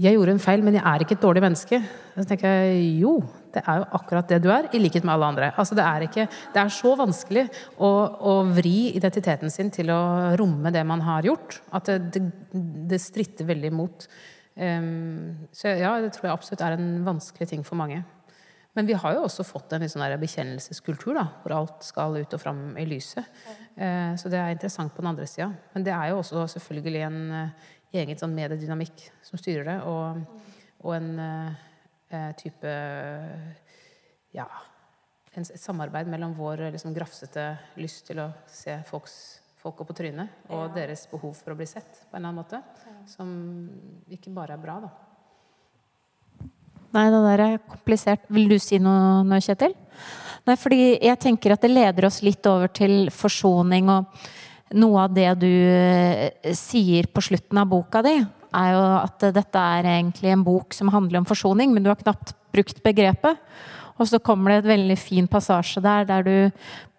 [0.00, 1.82] 'Jeg gjorde en feil, men jeg er ikke et dårlig menneske'.
[2.16, 3.22] Så tenker jeg jo,
[3.54, 5.50] det er jo akkurat det du er, i likhet med alle andre.
[5.60, 7.46] Altså, det, er ikke, det er så vanskelig
[7.76, 10.02] å, å, vri identiteten sin til å
[10.40, 14.08] romme det man har gjort, at det, det, det stritter veldig imot.
[14.56, 18.02] Um, så ja, det tror jeg absolutt er en vanskelig ting for mange.
[18.72, 22.40] Men vi har jo også fått en sånn bekjennelseskultur, da, hvor alt skal ut og
[22.40, 23.28] fram i lyset.
[23.76, 25.50] Uh, så det er interessant på den andre sida.
[25.74, 30.48] Men det er jo også selvfølgelig en uh, egen sånn mediedynamikk som styrer det, og,
[30.80, 31.71] og en Eh,
[32.40, 32.72] type
[34.32, 34.46] Ja,
[35.32, 37.46] et samarbeid mellom vår liksom, grafsete
[37.80, 39.14] lyst til å se folks,
[39.60, 40.72] folka på trynet og ja.
[40.76, 42.98] deres behov for å bli sett på en eller annen måte, ja.
[43.08, 43.30] som
[44.12, 44.92] ikke bare er bra, da.
[46.92, 48.26] Nei, det der er komplisert.
[48.28, 49.72] Vil du si noe, nå, Kjetil?
[50.44, 54.24] Nei, fordi jeg tenker at det leder oss litt over til forsoning og
[54.76, 58.16] noe av det du eh, sier på slutten av boka di,
[58.54, 62.00] er jo at dette er egentlig en bok som handler om forsoning, men du har
[62.00, 63.40] knapt brukt begrepet.
[64.00, 66.36] Og så kommer det et veldig fin passasje der der du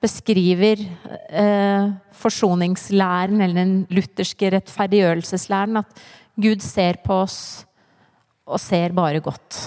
[0.04, 1.94] beskriver eh,
[2.24, 6.04] forsoningslæren, eller den lutherske rettferdiggjørelseslæren, at
[6.40, 7.40] Gud ser på oss
[8.44, 9.60] og ser bare godt.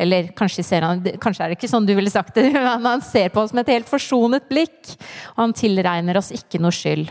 [0.00, 3.32] Eller kanskje, han, kanskje, er det ikke sånn du ville sagt det, men han ser
[3.32, 4.94] på oss med et helt forsonet blikk.
[5.36, 7.10] Og han tilregner oss ikke noe skyld.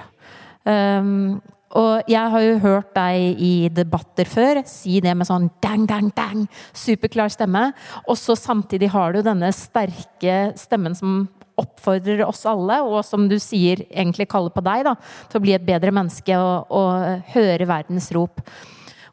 [0.65, 1.39] Um,
[1.77, 6.07] og jeg har jo hørt deg i debatter før si det med sånn dang, dang,
[6.17, 7.67] dang, superklar stemme.
[8.09, 11.27] Og så samtidig har du denne sterke stemmen som
[11.59, 14.95] oppfordrer oss alle, og som du sier egentlig kaller på deg, da,
[15.29, 18.41] til å bli et bedre menneske og, og høre verdens rop.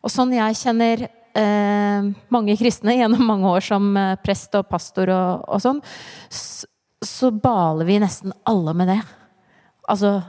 [0.07, 1.04] Og sånn jeg kjenner
[1.36, 5.82] eh, mange kristne gjennom mange år som eh, prest og pastor og, og sånn,
[6.30, 6.70] så,
[7.04, 9.00] så baler vi nesten alle med det.
[9.90, 10.20] Altså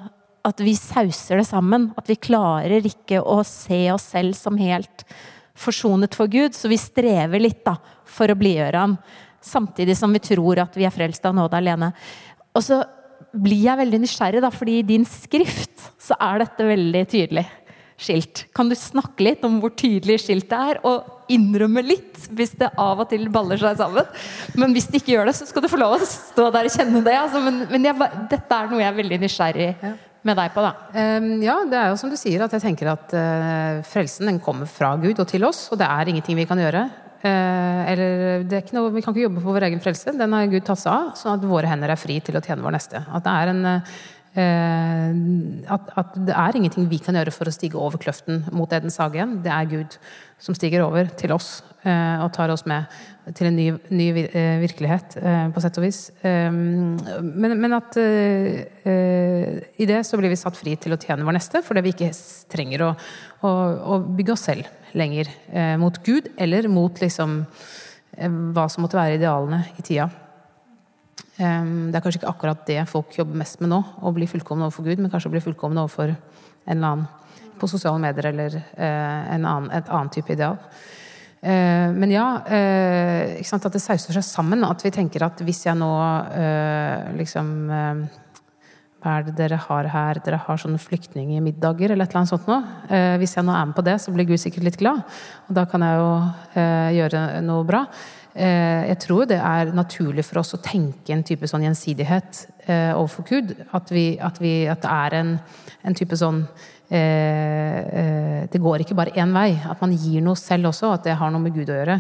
[0.46, 1.92] at vi sauser det sammen.
[2.00, 5.06] At vi klarer ikke å se oss selv som helt
[5.58, 6.56] forsonet for Gud.
[6.56, 7.78] Så vi strever litt da,
[8.08, 8.98] for å blidgjøre ham.
[9.44, 11.92] Samtidig som vi tror at vi er frelst av nåde alene.
[12.58, 12.82] Og så
[13.38, 17.46] blir jeg veldig nysgjerrig, da, fordi i din skrift så er dette veldig tydelig
[17.98, 18.46] skilt.
[18.56, 22.70] Kan du snakke litt om hvor tydelig skilt det er, og innrømme litt hvis det
[22.80, 24.10] av og til baller seg sammen?
[24.58, 26.78] Men hvis det ikke gjør det, så skal du få lov å stå der og
[26.78, 27.16] kjenne det.
[27.18, 27.42] Altså.
[27.44, 29.72] Men, men jeg, dette er noe jeg er veldig nysgjerrig
[30.28, 30.74] med deg på, da.
[31.44, 34.70] Ja, det er jo som du sier, at jeg tenker at uh, frelsen den kommer
[34.70, 36.84] fra Gud og til oss, og det er ingenting vi kan gjøre.
[37.24, 40.36] Uh, eller det er ikke noe, Vi kan ikke jobbe på vår egen frelse, den
[40.36, 42.78] har Gud tatt seg av, sånn at våre hender er fri til å tjene vår
[42.78, 43.02] neste.
[43.08, 44.06] At det er en uh,
[44.38, 49.00] at, at, det er ingenting vi kan gjøre for å stige over kløften mot Edens
[49.02, 49.40] hage igjen.
[49.42, 49.98] Det er Gud
[50.44, 52.86] som stiger over til oss og tar oss med
[53.36, 54.08] til en ny, ny
[54.62, 55.18] virkelighet,
[55.54, 56.00] på sett og vis.
[56.24, 61.64] Men, men at i det så blir vi satt fri til å tjene vår neste,
[61.66, 62.12] fordi vi ikke
[62.52, 62.92] trenger å,
[63.42, 63.52] å,
[63.96, 65.32] å bygge oss selv lenger
[65.82, 67.42] mot Gud, eller mot liksom
[68.56, 70.08] hva som måtte være idealene i tida.
[71.38, 74.88] Det er kanskje ikke akkurat det folk jobber mest med nå, å bli fullkomne overfor
[74.88, 77.08] Gud, men kanskje å bli fullkomne overfor en eller annen
[77.58, 80.58] på sosiale medier eller eh, en annen, et annet type ideal.
[81.42, 84.66] Eh, men ja, eh, at det sauser seg sammen.
[84.66, 85.92] At vi tenker at hvis jeg nå
[87.18, 87.54] liksom
[88.98, 90.20] hva er det dere har her?
[90.26, 93.18] Dere har sånne flyktningmiddager eller et eller annet sånt noe.
[93.22, 95.04] hvis jeg nå er med på det, så blir Gud sikkert litt glad.
[95.48, 96.10] Og da kan jeg jo
[96.98, 97.86] gjøre noe bra.
[98.38, 102.44] Jeg tror det er naturlig for oss å tenke en type sånn gjensidighet
[102.94, 103.56] overfor Gud.
[103.74, 105.32] At, vi, at, vi, at det er en,
[105.82, 106.44] en type sånn
[106.88, 109.52] Eh, eh, det går ikke bare én vei.
[109.68, 112.00] At man gir noe selv også, at det har noe med Gud å gjøre.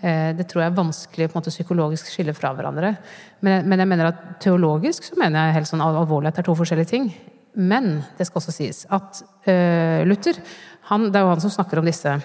[0.00, 2.96] Eh, det tror jeg er vanskelig måte psykologisk skille fra hverandre.
[3.40, 6.50] Men, men, jeg mener at teologisk så mener jeg helt sånn alvorlig at det er
[6.50, 7.12] to forskjellige ting.
[7.54, 10.40] Men det skal også sies at uh, Luther
[10.88, 12.16] han, Det er jo han som snakker om disse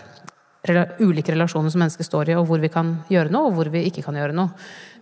[1.00, 3.86] ulike relasjoner som mennesker står i, og hvor vi kan gjøre noe, og hvor vi
[3.88, 4.52] ikke kan gjøre noe.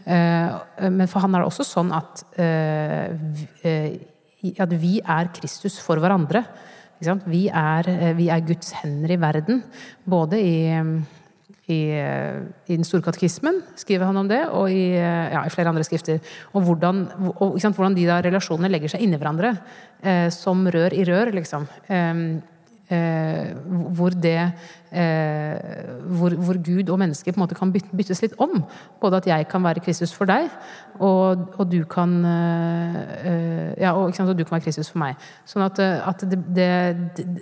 [0.07, 3.09] Uh, men for han er det også sånn at, uh,
[4.63, 6.45] at vi er Kristus for hverandre.
[6.99, 9.63] Vi er, eh, vi er, Guds hender i verden.
[10.05, 10.73] Både i,
[11.67, 15.83] i, i Den store katekismen skriver han om det, og i, ja, i flere andre
[15.83, 16.19] skrifter.
[16.53, 17.05] Og hvordan,
[17.35, 19.57] og, hvordan de da relasjonene legger seg inni hverandre.
[20.01, 21.67] Eh, som rør i rør, liksom.
[21.87, 22.41] Eh,
[22.87, 24.51] Eh, hvor, det,
[24.95, 25.55] eh,
[26.07, 28.61] hvor, hvor, Gud og mennesket på en måte kan byttes litt om.
[29.01, 30.47] Både at jeg kan være Kristus for deg,
[31.03, 35.19] og, og du kan eh, ja, og, og, du kan være Kristus for meg.
[35.43, 36.69] Sånn at, at det, det,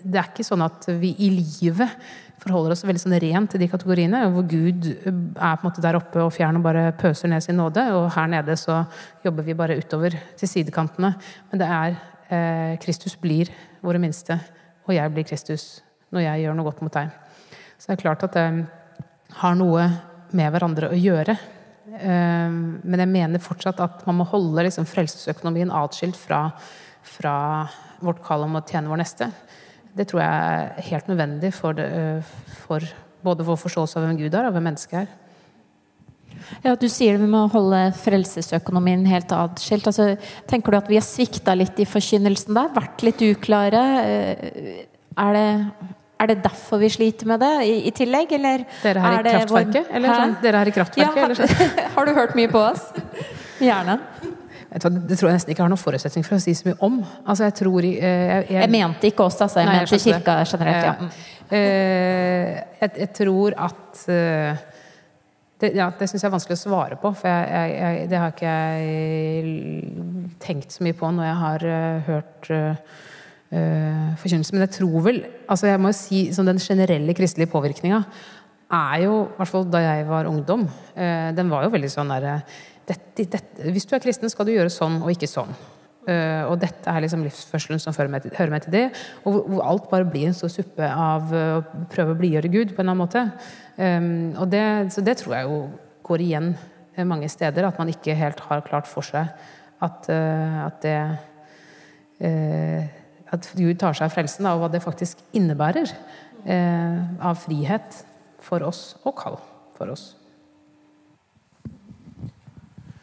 [0.01, 1.93] det, er ikke sånn at vi i livet
[2.41, 6.01] forholder oss veldig sånn rent til de kategoriene, hvor Gud er på en måte der
[6.01, 8.81] oppe og fjern og bare pøser ned sin nåde, og her nede så
[9.21, 11.13] jobber vi bare utover til sidekantene.
[11.53, 11.95] Men det er
[12.33, 13.53] eh, Kristus blir
[13.85, 14.41] våre minste
[14.85, 15.65] og jeg blir Kristus
[16.13, 17.11] når jeg gjør noe godt mot deg.
[17.77, 18.45] Så det er klart at det
[19.41, 19.87] har noe
[20.35, 21.35] med hverandre å gjøre.
[21.99, 26.47] Ehm, men jeg mener fortsatt at man må holde liksom frelsesøkonomien atskilt fra,
[27.05, 27.35] fra
[28.05, 29.29] vårt kall om å tjene vår neste.
[29.95, 31.89] Det tror jeg er helt nødvendig for, det,
[32.65, 32.83] for
[33.25, 35.13] både vår forståelse av hvem Gud er, og hvem mennesket er.
[36.65, 39.87] Ja, Du sier vi må holde frelsesøkonomien helt adskilt.
[39.89, 40.15] Altså,
[40.49, 42.71] tenker du at vi har svikta litt i forkynnelsen der?
[42.75, 43.83] Vært litt uklare?
[44.05, 45.47] Eh, er det,
[46.21, 49.83] er det derfor vi sliter med det i, i tillegg, eller Dere her i kraftverket?
[49.89, 49.95] Vår...
[49.99, 50.37] Eller sånn?
[50.43, 51.19] Dere her i kraftverket?
[51.19, 51.75] Ja, har, sånn?
[51.95, 52.89] har, du hørt mye på oss?
[53.63, 53.99] Gjerne.
[54.75, 56.99] Det tror jeg nesten ikke har noen forutsetning for å si så mye om.
[57.23, 59.61] Altså, jeg, tror, jeg, jeg, jeg, mente ikke oss, altså.
[59.63, 60.85] Jeg Nei, mente kirka generelt.
[60.89, 61.11] Ja.
[61.45, 64.01] Uh, jeg, tror at
[65.61, 68.33] det, ja, det syns jeg er vanskelig å svare på, for jeg, jeg, det har
[68.33, 72.95] ikke jeg tenkt så mye på når jeg har uh, hørt uh,
[74.19, 74.55] forkynnelse.
[74.55, 78.01] Men jeg tror vel altså Jeg må jo si sånn, den generelle kristelige påvirkninga
[78.75, 82.11] er jo, i hvert fall da jeg var ungdom, uh, den var jo veldig sånn
[82.11, 82.39] derre
[83.71, 85.55] Hvis du er kristen, skal du gjøre sånn og ikke sånn.
[86.05, 88.83] Uh, og dette er liksom livsførselen som hører med, til, hører meg til det.
[89.23, 92.51] Og hvor, hvor, alt bare blir en stor suppe av uh, å prøve å blidgjøre
[92.53, 93.23] Gud på en eller annen måte.
[93.79, 95.57] Um, og det, så det tror jeg jo
[96.05, 96.51] går igjen
[97.09, 97.65] mange steder.
[97.65, 99.33] At man ikke helt har klart for seg
[99.83, 100.99] at, uh, at det
[103.35, 105.89] At Gud tar seg av frelsen, og hva det faktisk innebærer
[106.47, 107.97] av frihet
[108.39, 109.35] for oss, og kall
[109.75, 110.13] for oss.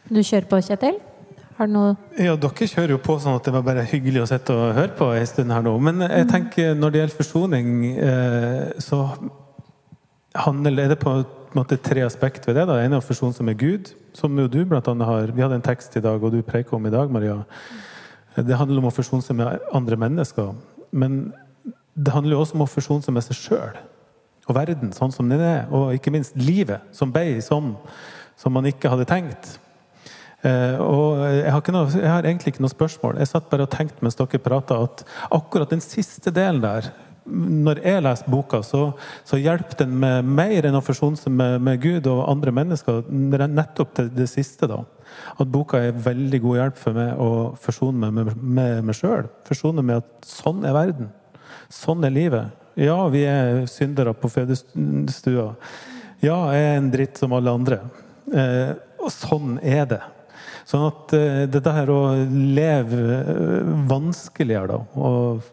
[0.09, 0.97] Du kjører på, Kjetil?
[1.63, 4.27] Har du noe Ja, dere kjører jo på sånn at det var bare hyggelig å
[4.27, 5.77] sitte og høre på en stund her nå.
[5.79, 6.31] Men jeg mm.
[6.33, 7.69] tenker når det gjelder forsoning,
[8.03, 8.99] eh, så
[10.43, 11.23] handler det på en
[11.55, 12.65] måte tre aspekt ved det.
[12.67, 15.61] Det ene er forsoning som er Gud, som jo du blant annet har Vi hadde
[15.61, 17.39] en tekst i dag, og du preker om i dag, Maria.
[18.35, 20.51] Det handler om å forsone seg med andre mennesker.
[20.91, 21.29] Men
[21.95, 23.83] det handler jo også om å forsone seg med seg sjøl
[24.43, 25.69] og verden sånn som den er.
[25.71, 27.77] Og ikke minst livet, som ble sånn
[28.35, 29.61] som man ikke hadde tenkt.
[30.43, 33.21] Uh, og jeg har, noe, jeg har, egentlig ikke noe spørsmål.
[33.21, 36.91] Jeg satt bare og tenkte mens dere prata, at akkurat den siste delen der
[37.23, 38.81] når jeg leser boka, så,
[39.23, 43.05] så hjelper den med mer enn å forsone seg med, med, Gud og andre mennesker.
[43.07, 44.81] Nettopp til det, siste, da.
[45.39, 47.29] At boka er veldig god hjelp for meg å
[47.63, 49.29] forsone meg med meg sjøl.
[49.47, 51.11] Forsone med at sånn er verden.
[51.71, 52.59] Sånn er livet.
[52.79, 55.53] Ja, vi er syndere på fødestua.
[56.23, 57.79] Ja, jeg er en dritt som alle andre.
[58.33, 58.73] Eh,
[59.03, 60.01] og sånn er det.
[60.69, 62.01] Sånn at uh, dette her å
[62.31, 65.49] leve eh, vanskeligere, da, og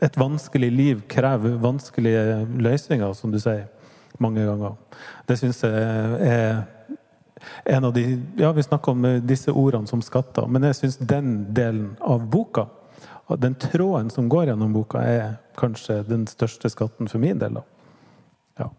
[0.00, 3.66] et vanskelig liv krever vanskelige løsninger, som du sier
[4.18, 4.76] mange ganger.
[5.28, 6.62] Det syns jeg er
[7.64, 8.04] en av de
[8.36, 12.66] Ja, vi snakker om disse ordene som skatter, men jeg syns den delen av boka,
[13.38, 17.60] den tråden som går gjennom boka, er kanskje den største skatten for min del.
[18.58, 18.70] Ja.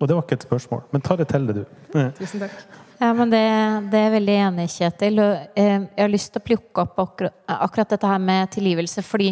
[0.00, 1.64] Og det var ikke et spørsmål, men ta det til det, du.
[2.18, 2.86] Tusen takk.
[2.98, 3.38] Ja, men det,
[3.92, 5.20] det, er jeg veldig enig i, Kjetil.
[5.22, 9.04] Eh, jeg har lyst til å plukke opp akkurat dette her med tilgivelse.
[9.06, 9.28] Fordi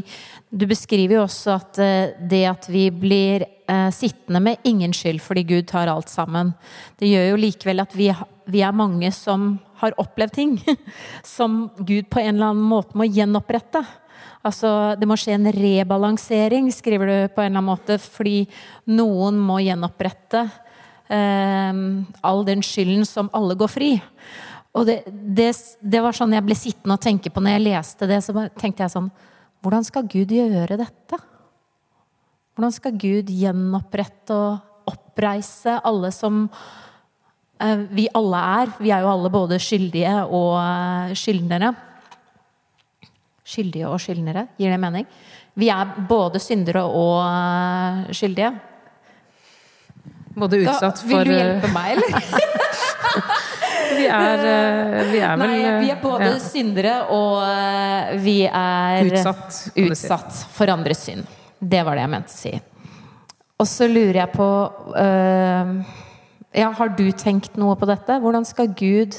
[0.54, 5.18] du beskriver jo også at eh, det at vi blir eh, sittende med ingen skyld
[5.24, 6.52] fordi Gud tar alt sammen,
[7.02, 8.06] det gjør jo likevel at vi,
[8.54, 10.54] vi er mange som har opplevd ting
[11.36, 13.82] som Gud på en eller annen måte må gjenopprette.
[14.46, 18.44] Altså, det må skje en rebalansering, skriver du på en eller annen måte, fordi
[18.94, 20.44] noen må gjenopprette
[21.06, 23.90] all den skylden som alle går fri.
[24.76, 25.50] Og det, det,
[25.80, 28.20] det, var sånn jeg ble sittende og tenke på når jeg leste det.
[28.24, 29.08] Så tenkte jeg sånn
[29.64, 31.18] Hvordan skal Gud gjøre dette?
[32.56, 36.44] Hvordan skal Gud gjenopprette og oppreise alle som
[37.60, 38.76] eh, vi alle er?
[38.78, 41.72] Vi er jo alle både skyldige og eh, skyldnere.
[43.46, 45.08] Skyldige og skyldnere, gir det mening?
[45.56, 48.52] Vi er både syndere og eh, skyldige.
[50.36, 52.24] Både utsatt for Vil du hjelpe meg, eller?
[53.96, 56.40] vi, er, eh, vi er vel Nei, vi er både ja.
[56.42, 61.24] syndere og eh, vi er utsatt, utsatt for andres synd.
[61.56, 62.52] Det var det jeg mente å si.
[63.56, 64.48] Og så lurer jeg på
[65.00, 65.70] øh,
[66.52, 68.18] ja, Har du tenkt noe på dette?
[68.20, 69.16] Hvordan skal Gud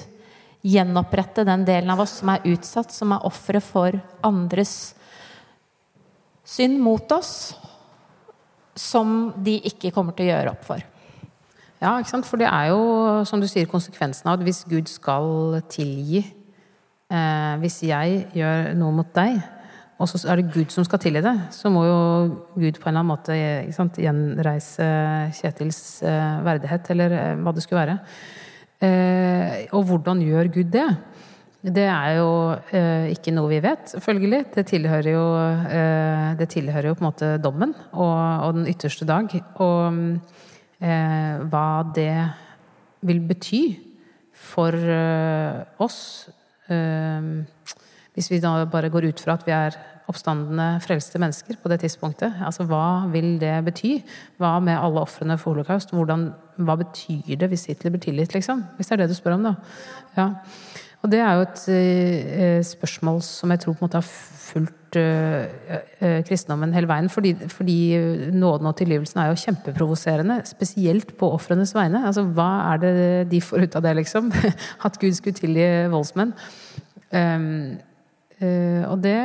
[0.68, 4.94] gjenopprette den delen av oss som er utsatt, som er ofre for andres
[6.46, 7.56] synd mot oss?
[8.78, 10.86] Som de ikke kommer til å gjøre opp for.
[11.78, 12.26] Ja, ikke sant?
[12.26, 12.80] for det er jo,
[13.30, 18.96] som du sier, konsekvensen av at hvis Gud skal tilgi eh, Hvis jeg gjør noe
[18.98, 19.38] mot deg,
[19.98, 22.00] og så er det Gud som skal tilgi det, så må jo
[22.56, 23.38] Gud på en eller annen måte
[23.74, 24.88] sant, gjenreise
[25.38, 27.98] Kjetils eh, verdighet, eller eh, hva det skulle være.
[28.86, 30.88] Eh, og hvordan gjør Gud det?
[31.68, 32.30] Det er jo
[32.78, 34.44] eh, ikke noe vi vet, følgelig.
[34.54, 35.24] Det tilhører jo,
[35.66, 39.34] eh, det tilhører jo på en måte dommen og, og den ytterste dag.
[39.58, 39.98] Og
[40.82, 42.14] eh, hva det
[43.08, 43.62] vil bety
[44.38, 46.00] for eh, oss.
[46.70, 47.30] Eh,
[48.18, 51.82] hvis vi da bare går ut fra at vi er oppstandende, frelste mennesker på det
[51.84, 52.40] tidspunktet.
[52.46, 53.98] Altså, hva vil det bety?
[54.40, 55.92] Hva med alle ofrene for holocaust?
[55.92, 56.30] Hvordan,
[56.64, 58.64] hva betyr det hvis Hitler blir tilgitt, liksom?
[58.78, 59.54] Hvis det er det du spør om, da.
[60.16, 60.30] Ja.
[61.04, 64.77] Og det er jo et eh, spørsmål som jeg tror på en måte har fulgt
[64.96, 65.50] eh,
[66.00, 67.10] eh, kristendommen hele veien.
[67.12, 67.78] Fordi, fordi
[68.32, 72.06] nåden og tilgivelsen er jo kjempeprovoserende, spesielt på ofrenes vegne.
[72.08, 72.96] Altså, hva er det
[73.34, 74.32] de får ut av det, liksom?
[74.88, 76.34] At Gud skulle tilgi voldsmenn.
[77.12, 77.78] Um,
[78.42, 79.20] uh, og det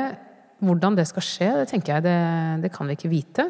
[0.63, 2.19] Hvordan det skal skje, det tenker jeg det,
[2.63, 3.49] det kan vi ikke vite.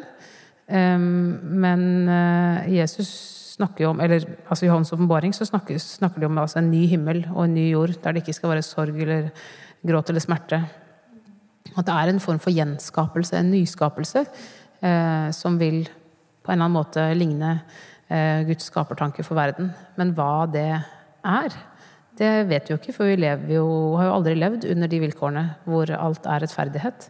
[0.65, 3.11] Um, men uh, Jesus
[3.53, 7.21] snakker jo om eller altså Johans åpenbaring snakker, snakker, de om altså, en ny himmel
[7.35, 9.29] og en ny jord der det ikke skal være sorg eller
[9.85, 10.63] gråt eller smerte.
[11.73, 14.25] At det er en form for gjenskapelse, en nyskapelse,
[14.83, 15.83] eh, som vil
[16.43, 17.53] på en eller annen måte ligne
[18.09, 19.71] eh, Guds skapertanke for verden.
[19.97, 20.67] Men hva det
[21.23, 21.55] er,
[22.19, 23.67] det vet vi jo ikke, for vi jo,
[23.97, 27.09] har jo aldri levd under de vilkårene hvor alt er rettferdighet.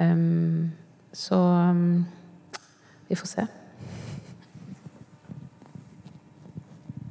[0.00, 0.72] Um,
[1.14, 2.06] så um,
[3.08, 3.44] vi får se.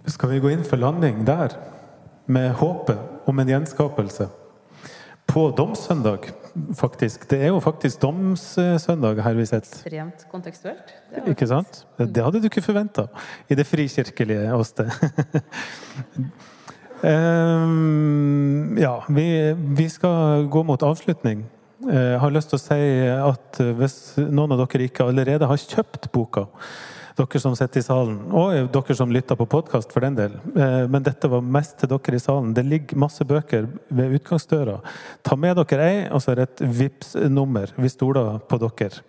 [0.09, 1.53] Skal vi gå inn for landing der,
[2.25, 4.27] med håpet om en gjenskapelse?
[5.29, 6.27] På domssøndag,
[6.77, 7.25] faktisk.
[7.29, 9.79] Det er jo faktisk domssøndag her vi sitter.
[9.79, 10.93] Ekstremt kontekstuelt.
[11.29, 11.83] Ikke sant?
[11.97, 13.07] Det hadde du ikke forventa
[13.49, 14.91] i det frikirkelige åsted.
[17.03, 19.27] um, ja, vi,
[19.77, 21.45] vi, skal gå mot avslutning.
[21.83, 23.97] Jeg har lyst til å si at hvis
[24.31, 26.47] noen av dere ikke allerede har kjøpt boka
[27.17, 30.37] dere som sitter i salen, og dere som lytter på podkast, for den del.
[30.55, 32.53] Eh, men dette var mest til dere i salen.
[32.57, 34.79] Det ligger masse bøker ved utgangsdøra.
[35.25, 39.03] Ta med dere ei, og så er det et vips nummer Vi stoler på dere.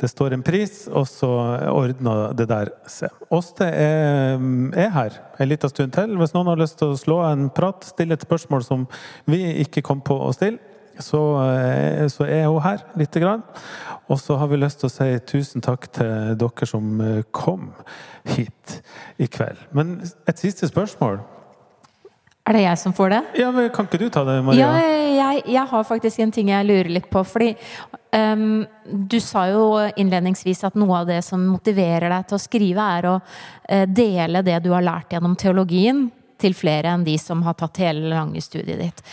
[0.00, 1.30] Det står en pris, og så
[1.70, 3.14] ordner det der seg.
[3.32, 4.42] Åste er,
[4.74, 6.16] er her en liten stund til.
[6.18, 8.88] Hvis noen har lyst til å slå en prat, stille et spørsmål som
[9.30, 13.42] vi ikke kom på å stille, så, eh, så er hun her lite grann.
[14.08, 17.70] Og så har vi lyst til å si tusen takk til dere som eh, kom
[18.34, 18.80] hit
[19.18, 19.60] i kveld.
[19.72, 19.96] Men
[20.28, 21.22] et siste spørsmål.
[22.44, 23.20] Er det jeg som får det?
[23.40, 24.66] Ja, men Kan ikke du ta det, Maria?
[24.68, 27.22] Ja, jeg, jeg har faktisk en ting jeg lurer litt på.
[27.24, 27.54] Fordi
[28.12, 29.62] um, du sa jo
[29.96, 34.44] innledningsvis at noe av det som motiverer deg til å skrive, er å uh, dele
[34.44, 36.04] det du har lært gjennom teologien,
[36.40, 39.04] til flere enn de som har tatt hele lange studiet ditt.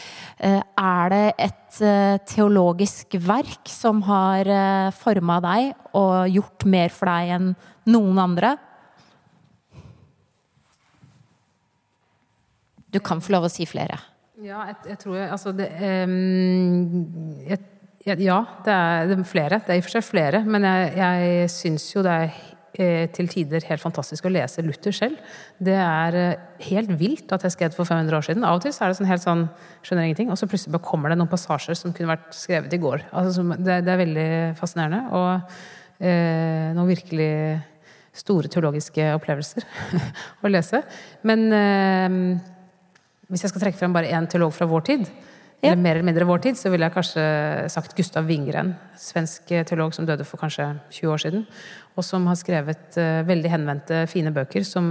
[0.41, 6.93] Uh, er det et uh, teologisk verk som har uh, forma deg og gjort mer
[6.93, 7.53] for deg enn
[7.91, 8.55] noen andre?
[12.91, 13.97] Du kan få lov å si flere.
[14.41, 15.67] Ja, jeg, jeg tror jeg Altså, det
[16.09, 17.59] um, jeg,
[18.25, 19.61] Ja, det er, det er, flere.
[19.61, 20.41] Det er i og for seg flere.
[20.43, 22.39] Men jeg, jeg syns jo det er eh,
[22.71, 25.17] til tider helt fantastisk å lese Luther selv.
[25.59, 28.45] Det er eh, helt vilt at jeg skrev for 500 år siden.
[28.47, 29.43] Av og til så er det sånn helt sånn
[29.83, 33.03] skjønner ingenting, og så plutselig kommer det noen passasjer som kunne vært skrevet i går.
[33.11, 35.01] Altså, det, er veldig fascinerende.
[35.19, 37.33] Og eh, noen virkelig
[38.21, 39.67] store teologiske opplevelser
[40.43, 40.83] å lese.
[41.27, 42.17] Men eh,
[43.31, 45.05] hvis jeg skal trekke frem bare én teolog fra vår tid.
[45.61, 47.25] Eller mer eller mindre vår tid, så ville jeg kanskje
[47.69, 48.73] sagt Gustav Wingren.
[48.97, 51.45] Svensk teolog som døde for kanskje 20 år siden.
[51.95, 54.87] Og som har skrevet uh, veldig henvendte, fine bøker som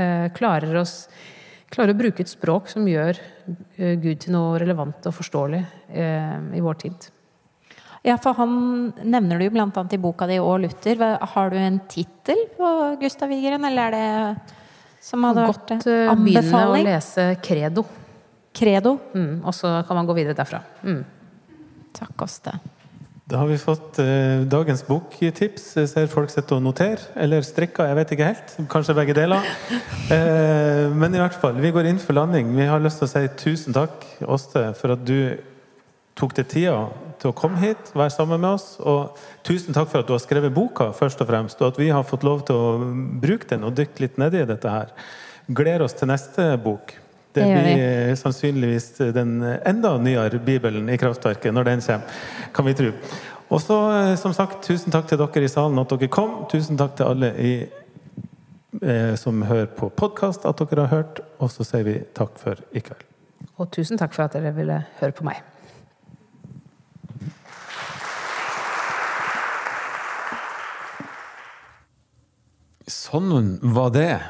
[0.00, 1.04] uh, klarer, oss,
[1.70, 3.20] klarer å bruke et språk som gjør
[3.76, 5.60] Gud til noe relevant og forståelig
[5.94, 7.06] i vår tid.
[8.04, 11.00] Ja, for han nevner du jo annet i boka di og Luther.
[11.34, 14.54] Har du en tittel på Gustav Wigren, eller er det
[15.04, 16.08] som hadde vært anbefaling?
[16.10, 17.86] Godt begynne å lese Credo.
[18.54, 18.98] Credo.
[19.14, 20.62] Mm, og så kan man gå videre derfra.
[20.86, 21.02] Mm.
[21.94, 22.54] Takk, Åste.
[23.24, 25.70] Da har vi fått eh, dagens boktips.
[25.78, 27.00] Jeg ser folk sitter og noterer.
[27.16, 28.56] Eller strikker, jeg vet ikke helt.
[28.68, 29.46] Kanskje begge deler.
[30.14, 32.52] eh, men i hvert fall, vi går inn for landing.
[32.52, 35.40] Vi har lyst til å si tusen takk, Åste, for at du
[36.14, 36.76] tok deg tida
[37.22, 38.74] til å komme hit, være sammen med oss.
[38.84, 41.88] Og tusen takk for at du har skrevet boka, først og fremst, og at vi
[41.94, 42.92] har fått lov til å
[43.24, 44.92] bruke den og dykke litt nedi dette her.
[45.48, 46.92] Gleder oss til neste bok.
[47.34, 52.20] Det, det blir sannsynligvis den enda nyere Bibelen i Kraftverket når den kommer,
[52.54, 52.92] kan vi tro.
[53.48, 56.44] Og så, eh, som sagt, tusen takk til dere i salen at dere kom.
[56.50, 57.54] Tusen takk til alle i,
[58.82, 61.20] eh, som hører på podkast, at dere har hørt.
[61.38, 63.04] Og så sier vi takk for i kveld.
[63.58, 65.42] Og tusen takk for at dere ville høre på meg.
[72.88, 74.20] Sånn var det.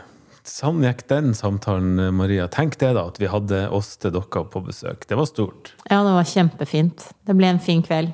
[0.55, 2.45] Sånn gikk den samtalen, Maria.
[2.47, 5.03] Tenk det, da, at vi hadde oss til dere på besøk.
[5.11, 5.73] Det var stort.
[5.89, 7.09] Ja, det var kjempefint.
[7.27, 8.13] Det ble en fin kveld.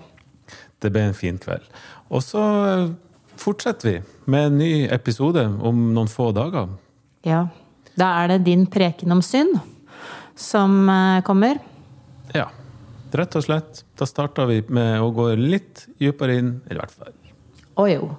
[0.81, 1.67] Det ble en fin kveld.
[2.09, 2.41] Og så
[3.41, 3.97] fortsetter vi
[4.33, 6.73] med en ny episode om noen få dager.
[7.29, 7.43] Ja.
[8.01, 9.59] Da er det din preken om synd
[10.33, 11.61] som eh, kommer.
[12.33, 12.49] Ja.
[13.21, 13.85] Rett og slett.
[14.01, 17.13] Da starter vi med å gå litt dypere inn, i hvert fall.
[17.77, 18.15] Å jo.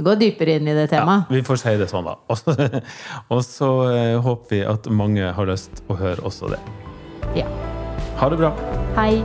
[0.00, 1.26] Vi går dypere inn i det temaet.
[1.28, 2.14] Ja, vi får si det sånn, da.
[3.34, 6.60] Og så eh, håper vi at mange har lyst å høre også det.
[7.36, 7.44] Ja.
[8.16, 8.48] Ha det bra.
[8.96, 9.20] Hei.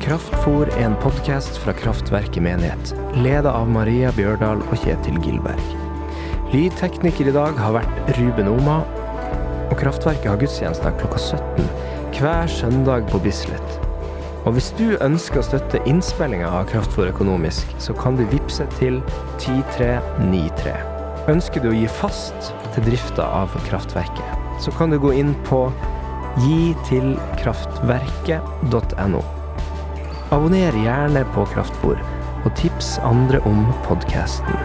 [0.00, 5.76] Kraftfor er en podkast fra Kraftverket menighet, leda av Maria Bjørdal og Kjetil Gilberg.
[6.54, 8.80] Lydtekniker i dag har vært Ruben Oma,
[9.68, 11.68] og Kraftverket har gudstjenester klokka 17
[12.16, 13.69] hver søndag på Bislett.
[14.48, 18.94] Og hvis du ønsker å støtte innspillinga av Kraftfôr økonomisk, så kan du vippse til
[19.42, 20.74] 10393.
[21.28, 24.30] Ønsker du å gi fast til drifta av kraftverket,
[24.64, 25.60] så kan du gå inn på
[26.46, 29.22] gitilkraftverket.no.
[30.30, 31.98] Abonner gjerne på Kraftfôr,
[32.40, 34.56] og tips andre om podkasten.